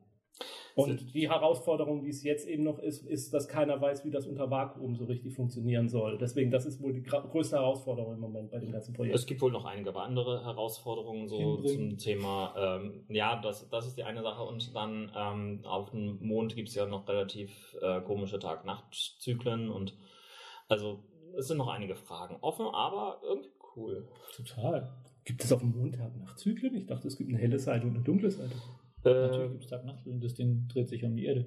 [0.77, 4.27] Und die Herausforderung, die es jetzt eben noch ist, ist, dass keiner weiß, wie das
[4.27, 6.19] unter Vakuum so richtig funktionieren soll.
[6.19, 9.15] Deswegen, das ist wohl die größte Herausforderung im Moment bei dem ganzen Projekt.
[9.15, 13.97] Es gibt wohl noch einige andere Herausforderungen so zum Thema, ähm, ja, das, das ist
[13.97, 18.01] die eine Sache und dann ähm, auf dem Mond gibt es ja noch relativ äh,
[18.01, 19.97] komische Tag-Nacht-Zyklen und
[20.67, 21.03] also
[21.37, 24.07] es sind noch einige Fragen offen, aber irgendwie cool.
[24.35, 24.93] Total.
[25.25, 26.75] Gibt es auf dem Montag Nachtzyklen?
[26.75, 28.53] Ich dachte, es gibt eine helle Seite und eine dunkle Seite.
[29.13, 31.45] Natürlich gibt es Tag-Nacht und das Ding dreht sich um die Erde.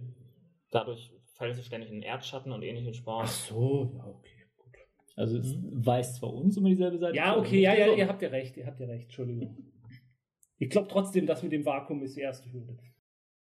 [0.71, 3.49] dadurch fällt es ständig in den Erdschatten und ähnlichen Spaß.
[3.49, 4.77] so, ja, okay, gut.
[5.17, 7.17] Also es weist zwar uns immer dieselbe Seite.
[7.17, 9.57] Ja, okay, ja, ja, nicht ihr habt ja recht, ihr habt ja recht, Entschuldigung.
[10.63, 12.77] Ich glaube trotzdem, das mit dem Vakuum ist die erste Hürde.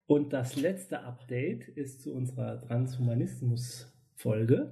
[0.08, 4.72] Und das letzte Update ist zu unserer Transhumanismus-Folge.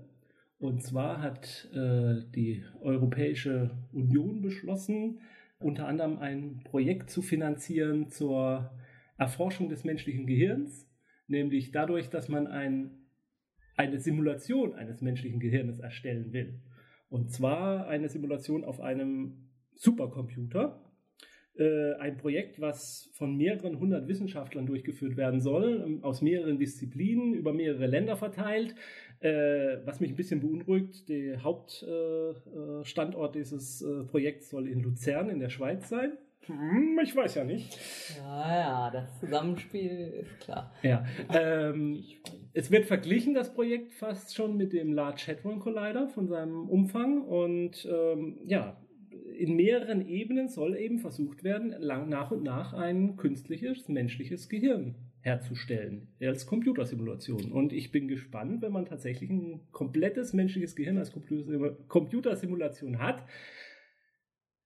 [0.57, 5.19] Und zwar hat äh, die Europäische Union beschlossen,
[5.59, 8.71] unter anderem ein Projekt zu finanzieren zur
[9.17, 10.89] Erforschung des menschlichen Gehirns,
[11.27, 12.91] nämlich dadurch, dass man ein,
[13.75, 16.61] eine Simulation eines menschlichen Gehirns erstellen will.
[17.09, 20.83] Und zwar eine Simulation auf einem Supercomputer.
[21.57, 27.33] Äh, ein Projekt, was von mehreren hundert Wissenschaftlern durchgeführt werden soll, ähm, aus mehreren Disziplinen,
[27.33, 28.75] über mehrere Länder verteilt.
[29.19, 35.39] Äh, was mich ein bisschen beunruhigt, der Hauptstandort äh, dieses Projekts soll in Luzern in
[35.39, 36.11] der Schweiz sein.
[36.45, 37.77] Hm, ich weiß ja nicht.
[38.17, 40.73] Ja, ja, das Zusammenspiel ist klar.
[40.81, 42.03] Ja, ähm,
[42.53, 47.21] es wird verglichen, das Projekt fast schon mit dem Large Hadron Collider von seinem Umfang
[47.21, 48.77] und ähm, ja,
[49.37, 54.95] in mehreren Ebenen soll eben versucht werden, lang, nach und nach ein künstliches menschliches Gehirn
[55.21, 57.51] herzustellen als Computersimulation.
[57.51, 63.23] Und ich bin gespannt, wenn man tatsächlich ein komplettes menschliches Gehirn als Computersim- Computersimulation hat,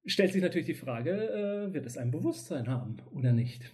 [0.06, 3.72] stellt sich natürlich die Frage, äh, wird es ein Bewusstsein haben oder nicht?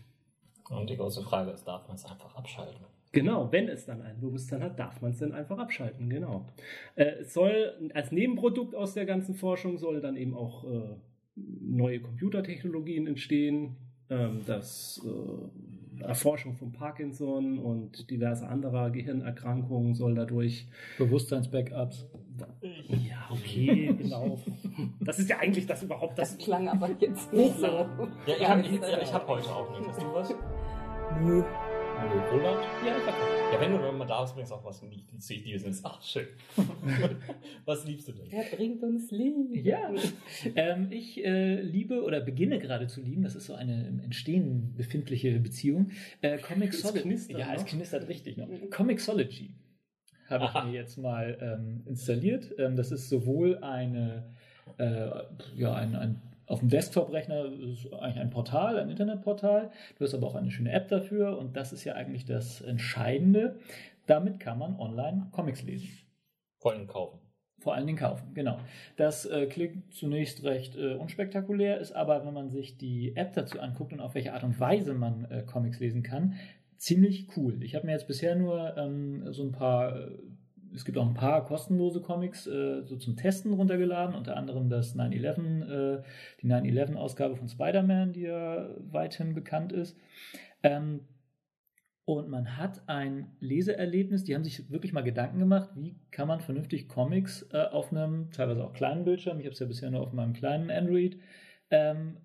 [0.69, 2.86] Und die große Frage ist, darf man es einfach abschalten?
[3.13, 6.47] Genau, wenn es dann ein Bewusstsein hat, darf man es dann einfach abschalten, genau.
[6.95, 10.95] Äh, es soll als Nebenprodukt aus der ganzen Forschung soll dann eben auch äh,
[11.36, 13.78] neue Computertechnologien entstehen.
[14.09, 20.67] Ähm, das äh, Erforschung von Parkinson und diverse anderer Gehirnerkrankungen soll dadurch.
[20.97, 22.07] Bewusstseins-Backups.
[22.87, 24.39] Ja, okay, genau.
[24.99, 26.37] Das ist ja eigentlich das überhaupt das.
[26.37, 27.65] Das klang aber jetzt nicht so.
[27.65, 29.89] Ja, ich habe ich hab heute auch nicht.
[29.89, 30.33] Hast du was?
[31.23, 31.43] Nö.
[31.99, 32.59] Hallo, Roland?
[32.85, 35.81] Ja, ich hab Ja, wenn du dann mal da bist, bringst auch was Wichtiges.
[35.83, 36.27] Ach, schön.
[37.65, 38.29] was liebst du denn?
[38.29, 39.57] Er bringt uns Liebe.
[39.57, 39.91] Ja,
[40.55, 44.75] ähm, ich äh, liebe oder beginne gerade zu lieben, das ist so eine im Entstehen
[44.75, 45.89] befindliche Beziehung,
[46.21, 47.33] äh, Comixology.
[47.35, 48.47] Ja, es knistert richtig noch.
[48.69, 49.55] Comixology
[50.29, 50.65] habe ich Aha.
[50.65, 52.53] mir jetzt mal ähm, installiert.
[52.57, 54.35] Ähm, das ist sowohl eine,
[54.77, 55.09] äh,
[55.55, 59.69] ja, ein, ein auf dem Desktop-Rechner ist eigentlich ein Portal, ein Internetportal.
[59.97, 63.59] Du hast aber auch eine schöne App dafür und das ist ja eigentlich das Entscheidende.
[64.05, 65.89] Damit kann man online Comics lesen.
[66.59, 67.19] Vor allem kaufen.
[67.59, 68.59] Vor allen Dingen kaufen, genau.
[68.97, 73.59] Das äh, klingt zunächst recht äh, unspektakulär, ist aber, wenn man sich die App dazu
[73.59, 76.35] anguckt und auf welche Art und Weise man äh, Comics lesen kann,
[76.77, 77.63] ziemlich cool.
[77.63, 80.11] Ich habe mir jetzt bisher nur ähm, so ein paar, äh,
[80.74, 84.95] es gibt auch ein paar kostenlose Comics äh, so zum Testen runtergeladen, unter anderem das
[84.95, 86.03] 9-11, äh,
[86.41, 89.97] die 9-11-Ausgabe von Spider-Man, die ja weithin bekannt ist.
[90.63, 91.01] Ähm,
[92.05, 96.39] und man hat ein Leseerlebnis, die haben sich wirklich mal Gedanken gemacht, wie kann man
[96.39, 100.01] vernünftig Comics äh, auf einem teilweise auch kleinen Bildschirm, ich habe es ja bisher nur
[100.01, 101.20] auf meinem kleinen Android,
[101.70, 102.18] ähm,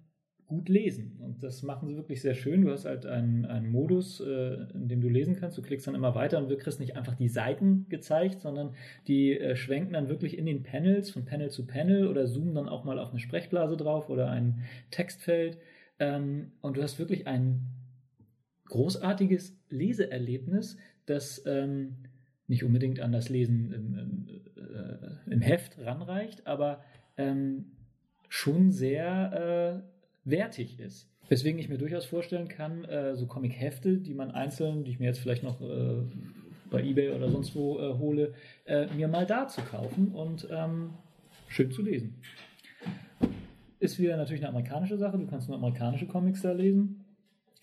[0.53, 1.16] gut lesen.
[1.20, 2.61] Und das machen sie wirklich sehr schön.
[2.62, 5.57] Du hast halt einen, einen Modus, äh, in dem du lesen kannst.
[5.57, 8.74] Du klickst dann immer weiter und du kriegst nicht einfach die Seiten gezeigt, sondern
[9.07, 12.68] die äh, schwenken dann wirklich in den Panels von Panel zu Panel oder zoomen dann
[12.68, 15.57] auch mal auf eine Sprechblase drauf oder ein Textfeld.
[15.98, 17.62] Ähm, und du hast wirklich ein
[18.66, 20.76] großartiges Leseerlebnis,
[21.07, 21.96] das ähm,
[22.46, 26.84] nicht unbedingt an das Lesen im, im, äh, im Heft ranreicht, aber
[27.16, 27.72] ähm,
[28.28, 31.08] schon sehr äh, wertig ist.
[31.28, 35.06] Weswegen ich mir durchaus vorstellen kann, äh, so Comic-Hefte, die man einzeln, die ich mir
[35.06, 36.02] jetzt vielleicht noch äh,
[36.70, 38.34] bei Ebay oder sonst wo äh, hole,
[38.66, 40.90] äh, mir mal da zu kaufen und ähm,
[41.48, 42.16] schön zu lesen.
[43.78, 45.18] Ist wieder natürlich eine amerikanische Sache.
[45.18, 47.04] Du kannst nur amerikanische Comics da lesen.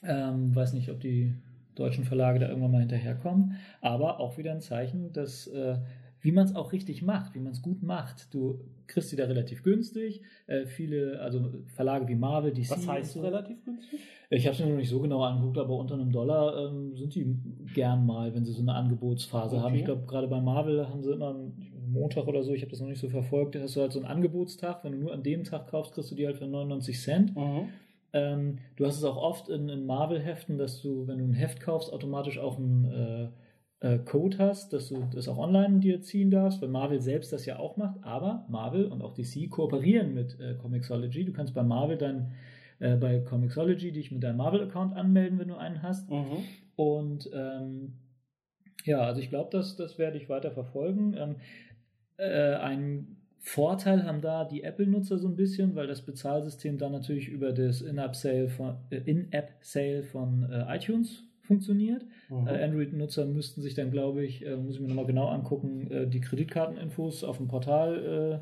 [0.04, 1.34] Ähm, weiß nicht, ob die
[1.76, 3.56] deutschen Verlage da irgendwann mal hinterherkommen.
[3.82, 5.78] Aber auch wieder ein Zeichen, dass äh,
[6.22, 8.34] wie man es auch richtig macht, wie man es gut macht.
[8.34, 10.22] Du kriegst sie da relativ günstig.
[10.48, 12.70] Äh, viele, also Verlage wie Marvel, DC.
[12.72, 13.22] Was heißt so.
[13.22, 14.00] relativ günstig?
[14.30, 17.16] Ich habe es mir noch nicht so genau angeguckt, aber unter einem Dollar ähm, sind
[17.16, 17.36] die
[17.74, 19.64] gern mal, wenn sie so eine Angebotsphase Okay.
[19.66, 19.76] haben.
[19.76, 22.80] Ich glaube, gerade bei Marvel haben sie immer einen Montag oder so, ich habe das
[22.82, 24.84] noch nicht so verfolgt, da hast du halt so einen Angebotstag.
[24.84, 27.36] Wenn du nur an dem Tag kaufst, kriegst du die halt für 99 Cent.
[27.36, 27.70] Mhm.
[28.12, 31.60] Ähm, du hast es auch oft in, in Marvel-Heften, dass du, wenn du ein Heft
[31.62, 33.28] kaufst, automatisch auch einen äh,
[33.82, 37.46] äh, Code hast, dass du das auch online dir ziehen darfst, weil Marvel selbst das
[37.46, 38.04] ja auch macht.
[38.04, 41.26] Aber Marvel und auch DC kooperieren mit äh, Comixology.
[41.26, 42.34] Du kannst bei Marvel dann
[42.80, 46.10] äh, bei Comixology dich mit deinem Marvel-Account anmelden, wenn du einen hast.
[46.10, 46.44] Mhm.
[46.76, 47.94] Und ähm,
[48.86, 51.16] ja, also ich glaube, das, das werde ich weiter verfolgen.
[51.18, 51.36] Ähm,
[52.18, 57.30] äh, ein Vorteil haben da die Apple-Nutzer so ein bisschen, weil das Bezahlsystem dann natürlich
[57.30, 62.06] über das In-App-Sale von, äh, In-App-Sale von äh, iTunes funktioniert.
[62.30, 62.48] Mhm.
[62.48, 66.08] Äh, Android-Nutzer müssten sich dann, glaube ich, äh, muss ich mir nochmal genau angucken, äh,
[66.08, 68.42] die Kreditkarteninfos auf dem Portal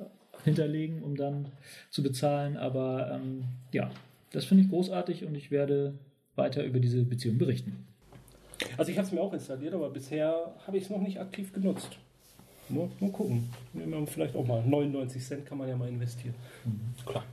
[0.00, 0.04] äh,
[0.44, 1.48] hinterlegen, um dann
[1.90, 2.56] zu bezahlen.
[2.56, 3.90] Aber ähm, ja,
[4.32, 5.94] das finde ich großartig und ich werde
[6.34, 7.86] weiter über diese Beziehung berichten.
[8.76, 11.52] Also ich habe es mir auch installiert, aber bisher habe ich es noch nicht aktiv
[11.52, 11.98] genutzt.
[12.68, 13.48] Mal, mal gucken.
[13.72, 16.34] Nehmen wir vielleicht auch mal 99 Cent kann man ja mal investieren.
[17.06, 17.24] Klar.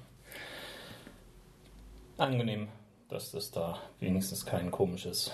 [2.17, 2.67] Angenehm,
[3.09, 5.31] dass es da wenigstens kein komisches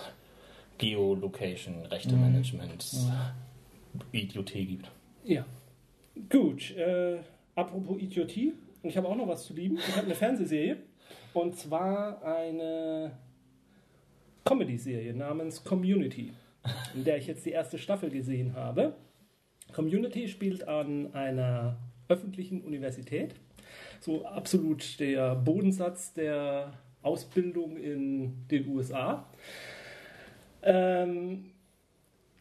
[0.77, 2.85] Geolocation, Rechte-Management,
[4.11, 4.91] Idiotie gibt.
[5.23, 5.45] Ja.
[6.29, 6.71] Gut.
[6.75, 7.19] Äh,
[7.55, 8.53] apropos Idiotie.
[8.83, 9.77] Ich habe auch noch was zu lieben.
[9.77, 10.77] Ich habe eine Fernsehserie.
[11.33, 13.11] Und zwar eine
[14.45, 16.33] Comedy-Serie namens Community,
[16.93, 18.93] in der ich jetzt die erste Staffel gesehen habe.
[19.73, 23.35] Community spielt an einer öffentlichen Universität.
[24.01, 29.27] So absolut der Bodensatz der Ausbildung in den USA.
[30.63, 31.45] Ähm,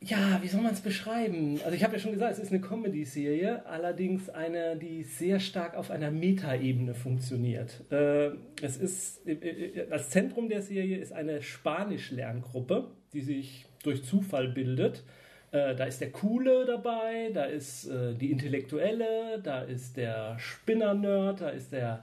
[0.05, 1.61] ja, wie soll man es beschreiben?
[1.65, 5.77] Also ich habe ja schon gesagt, es ist eine Comedy-Serie, allerdings eine, die sehr stark
[5.77, 7.85] auf einer Metaebene funktioniert.
[7.91, 14.03] Äh, es ist äh, äh, das Zentrum der Serie ist eine Spanisch-Lerngruppe, die sich durch
[14.03, 15.05] Zufall bildet.
[15.53, 21.43] Äh, da ist der Coole dabei, da ist äh, die Intellektuelle, da ist der Spinner-Nerd,
[21.43, 22.03] da ist der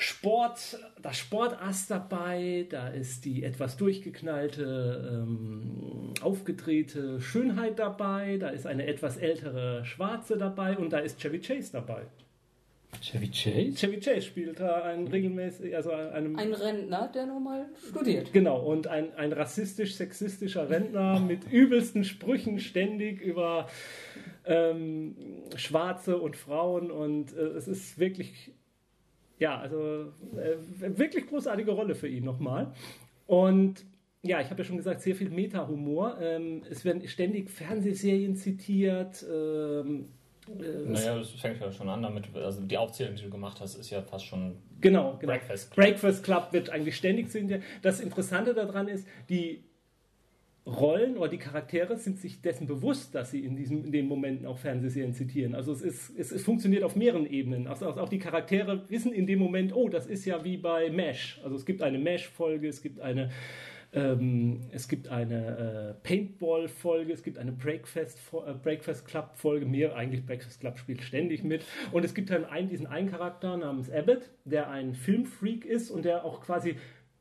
[0.00, 8.66] Sport, das Sportass dabei, da ist die etwas durchgeknallte, ähm, aufgedrehte Schönheit dabei, da ist
[8.66, 12.06] eine etwas ältere Schwarze dabei und da ist Chevy Chase dabei.
[13.02, 13.74] Chevy Chase?
[13.74, 16.36] Chevy Chase spielt da einen regelmäßig, also einem.
[16.36, 18.32] Ein Rentner, der nur mal studiert.
[18.32, 23.68] Genau, und ein, ein rassistisch-sexistischer Rentner mit übelsten Sprüchen ständig über
[24.46, 25.14] ähm,
[25.56, 28.52] Schwarze und Frauen und äh, es ist wirklich,
[29.40, 32.72] ja, also äh, wirklich großartige Rolle für ihn nochmal.
[33.26, 33.84] Und
[34.22, 36.18] ja, ich habe ja schon gesagt, sehr viel Meta-Humor.
[36.20, 39.24] Ähm, es werden ständig Fernsehserien zitiert.
[39.28, 40.08] Ähm,
[40.46, 43.76] äh, Naja, das fängt ja schon an damit, also die Aufzählung, die du gemacht hast,
[43.76, 45.32] ist ja fast schon Genau, genau.
[45.32, 45.86] Breakfast Club.
[45.86, 47.62] Breakfast Club wird eigentlich ständig zitiert.
[47.82, 49.64] Das Interessante daran ist, die
[50.66, 54.46] Rollen oder die Charaktere sind sich dessen bewusst, dass sie in, diesem, in den Momenten
[54.46, 55.54] auch Fernsehserien zitieren.
[55.54, 57.66] Also es, ist, es, es funktioniert auf mehreren Ebenen.
[57.66, 61.40] Also auch die Charaktere wissen in dem Moment, oh, das ist ja wie bei MASH.
[61.42, 63.30] Also es gibt eine MASH-Folge, es gibt eine
[63.92, 64.60] ähm,
[65.08, 71.02] eine äh, Paintball-Folge, es gibt eine Breakfast, äh, Breakfast Club-Folge, mehr eigentlich Breakfast Club spielt
[71.02, 71.64] ständig mit.
[71.90, 76.04] Und es gibt dann einen, diesen einen Charakter namens Abbott, der ein Filmfreak ist und
[76.04, 76.76] der auch quasi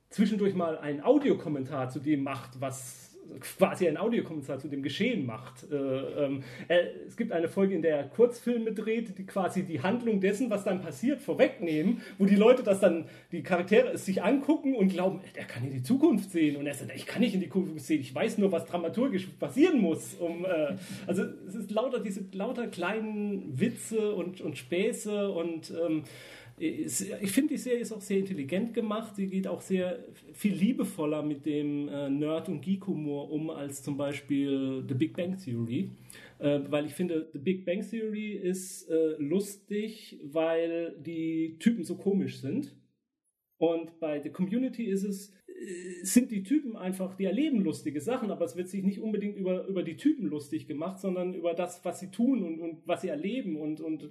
[0.09, 3.08] zwischendurch mal einen Audiokommentar zu dem macht, was
[3.39, 5.69] quasi ein Audiokommentar zu dem Geschehen macht.
[5.71, 9.81] Äh, ähm, äh, es gibt eine Folge, in der er Kurzfilme dreht, die quasi die
[9.81, 14.23] Handlung dessen, was dann passiert, vorwegnehmen, wo die Leute das dann, die Charaktere es sich
[14.23, 16.57] angucken und glauben, der kann in die Zukunft sehen.
[16.57, 19.27] Und er sagt, ich kann nicht in die Zukunft sehen, ich weiß nur, was dramaturgisch
[19.39, 20.15] passieren muss.
[20.15, 20.75] Um, äh,
[21.07, 26.03] also es ist lauter diese lauter kleinen Witze und, und Späße und ähm,
[26.59, 29.15] ich finde, die Serie ist auch sehr intelligent gemacht.
[29.15, 30.03] Sie geht auch sehr
[30.33, 35.37] viel liebevoller mit dem äh, Nerd- und Geek-Humor um als zum Beispiel The Big Bang
[35.37, 35.91] Theory.
[36.39, 41.95] Äh, weil ich finde, The Big Bang Theory ist äh, lustig, weil die Typen so
[41.95, 42.75] komisch sind.
[43.57, 45.33] Und bei The Community ist es,
[46.03, 49.65] sind die Typen einfach, die erleben lustige Sachen, aber es wird sich nicht unbedingt über,
[49.67, 53.09] über die Typen lustig gemacht, sondern über das, was sie tun und, und was sie
[53.09, 54.09] erleben und, und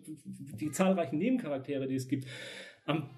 [0.61, 2.27] die zahlreichen Nebencharaktere, die es gibt.
[2.85, 3.09] Am,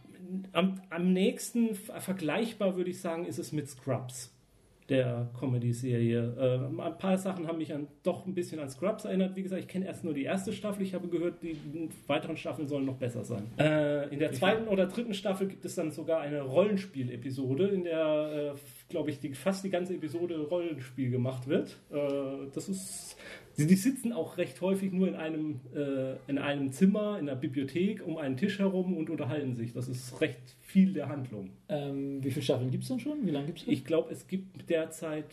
[0.52, 4.32] am, am nächsten vergleichbar würde ich sagen, ist es mit Scrubs
[4.90, 6.34] der Comedy-Serie.
[6.38, 9.36] Äh, ein paar Sachen haben mich an, doch ein bisschen an Scrubs erinnert.
[9.36, 10.82] Wie gesagt, ich kenne erst nur die erste Staffel.
[10.82, 11.56] Ich habe gehört, die
[12.06, 13.44] weiteren Staffeln sollen noch besser sein.
[13.58, 18.54] Äh, in der zweiten oder dritten Staffel gibt es dann sogar eine Rollenspiel-Episode, in der,
[18.54, 21.78] äh, glaube ich, die, fast die ganze Episode Rollenspiel gemacht wird.
[21.90, 23.16] Äh, das ist
[23.60, 27.34] die, die sitzen auch recht häufig nur in einem, äh, in einem Zimmer, in der
[27.34, 29.72] Bibliothek, um einen Tisch herum und unterhalten sich.
[29.72, 31.50] Das ist recht viel der Handlung.
[31.68, 33.26] Ähm, wie viele Staffeln gibt es denn schon?
[33.26, 35.26] Wie lange gibt es Ich glaube, es gibt derzeit.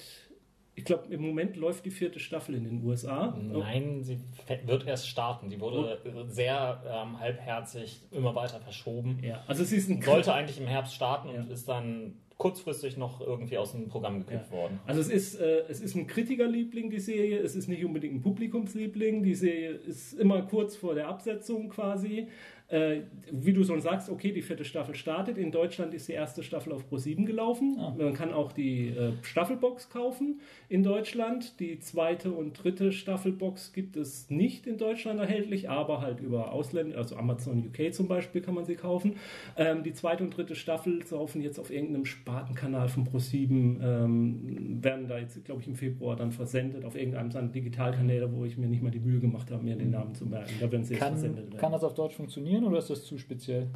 [0.75, 3.35] Ich glaube, im Moment läuft die vierte Staffel in den USA.
[3.41, 4.19] Nein, sie
[4.65, 5.49] wird erst starten.
[5.49, 5.97] Die wurde
[6.29, 9.17] sehr ähm, halbherzig immer weiter verschoben.
[9.23, 11.41] Ja, also sie ist ein Sollte eigentlich im Herbst starten Ja.
[11.41, 14.79] und ist dann kurzfristig noch irgendwie aus dem Programm gekippt worden.
[14.85, 17.39] Also es ist, äh, es ist ein Kritikerliebling, die Serie.
[17.39, 19.23] Es ist nicht unbedingt ein Publikumsliebling.
[19.23, 22.27] Die Serie ist immer kurz vor der Absetzung quasi.
[22.70, 25.38] Äh, wie du schon sagst, okay, die vierte Staffel startet.
[25.38, 27.78] In Deutschland ist die erste Staffel auf Pro7 gelaufen.
[27.80, 27.95] Ah.
[27.97, 31.61] Man kann auch die äh, Staffelbox kaufen in Deutschland.
[31.61, 36.97] Die zweite und dritte Staffelbox gibt es nicht in Deutschland erhältlich, aber halt über Ausländer,
[36.97, 39.15] also Amazon UK zum Beispiel kann man sie kaufen.
[39.55, 45.07] Ähm, die zweite und dritte Staffel laufen jetzt auf irgendeinem Spartenkanal von Pro7, ähm, werden
[45.07, 48.68] da jetzt, glaube ich, im Februar dann versendet auf irgendeinem seiner Digitalkanäle, wo ich mir
[48.68, 50.51] nicht mal die Mühe gemacht habe, mir den Namen zu merken.
[50.59, 51.59] Da werden sie jetzt versendet Kann, werden.
[51.61, 53.68] kann das auf Deutsch funktionieren oder ist das zu speziell?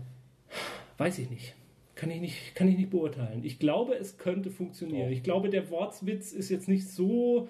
[0.98, 1.56] Weiß ich nicht.
[1.96, 3.44] Kann ich nicht, kann ich nicht beurteilen.
[3.44, 5.10] Ich glaube, es könnte funktionieren.
[5.10, 5.16] Doch.
[5.16, 7.48] Ich glaube, der Wortwitz ist jetzt nicht so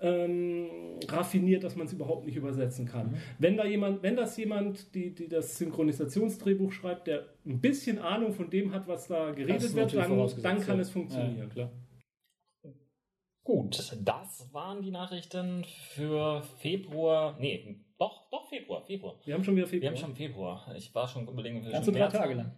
[0.00, 0.68] ähm,
[1.08, 3.12] raffiniert, dass man es überhaupt nicht übersetzen kann.
[3.12, 3.16] Mhm.
[3.38, 8.32] Wenn da jemand, wenn das jemand, die, die das Synchronisationsdrehbuch schreibt, der ein bisschen Ahnung
[8.32, 10.82] von dem hat, was da geredet wird, dann, dann kann ja.
[10.82, 11.38] es funktionieren.
[11.38, 11.70] Ja, klar.
[13.44, 17.36] Gut, das waren die Nachrichten für Februar.
[17.38, 19.14] Nee, doch, doch Februar, Februar.
[19.24, 19.90] Wir haben schon wieder Wir Februar.
[19.92, 20.74] haben schon Februar.
[20.76, 22.52] Ich war schon überlegen, wir Ganze schon drei Tage lang.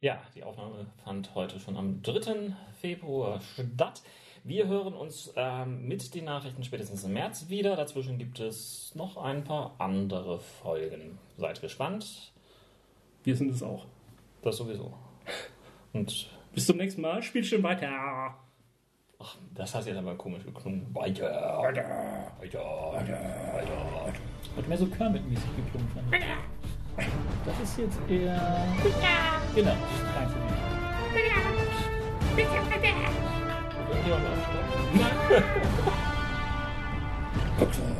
[0.00, 2.54] Ja, die Aufnahme fand heute schon am 3.
[2.80, 4.02] Februar statt.
[4.44, 7.76] Wir hören uns ähm, mit den Nachrichten spätestens im März wieder.
[7.76, 11.18] Dazwischen gibt es noch ein paar andere Folgen.
[11.36, 12.32] Seid gespannt.
[13.22, 13.84] Wir sind es auch.
[14.40, 14.94] Das sowieso.
[15.92, 17.22] Und Bis zum nächsten Mal.
[17.22, 18.34] Spielt schön weiter.
[19.20, 20.86] Ach, das hat jetzt aber komisch geklungen.
[20.94, 21.24] Weiter,
[21.62, 21.84] weiter,
[22.40, 22.58] weiter,
[22.92, 23.12] weiter,
[23.54, 24.18] weiter.
[24.56, 25.88] Hat mehr so Kermit-mäßig geklungen.
[25.94, 26.20] fand ich.
[27.44, 28.66] Das ist jetzt eher.
[29.54, 29.76] Genau,
[30.14, 30.60] kein für mich.
[33.90, 34.26] Irgendjemand
[37.58, 37.99] aufstehen?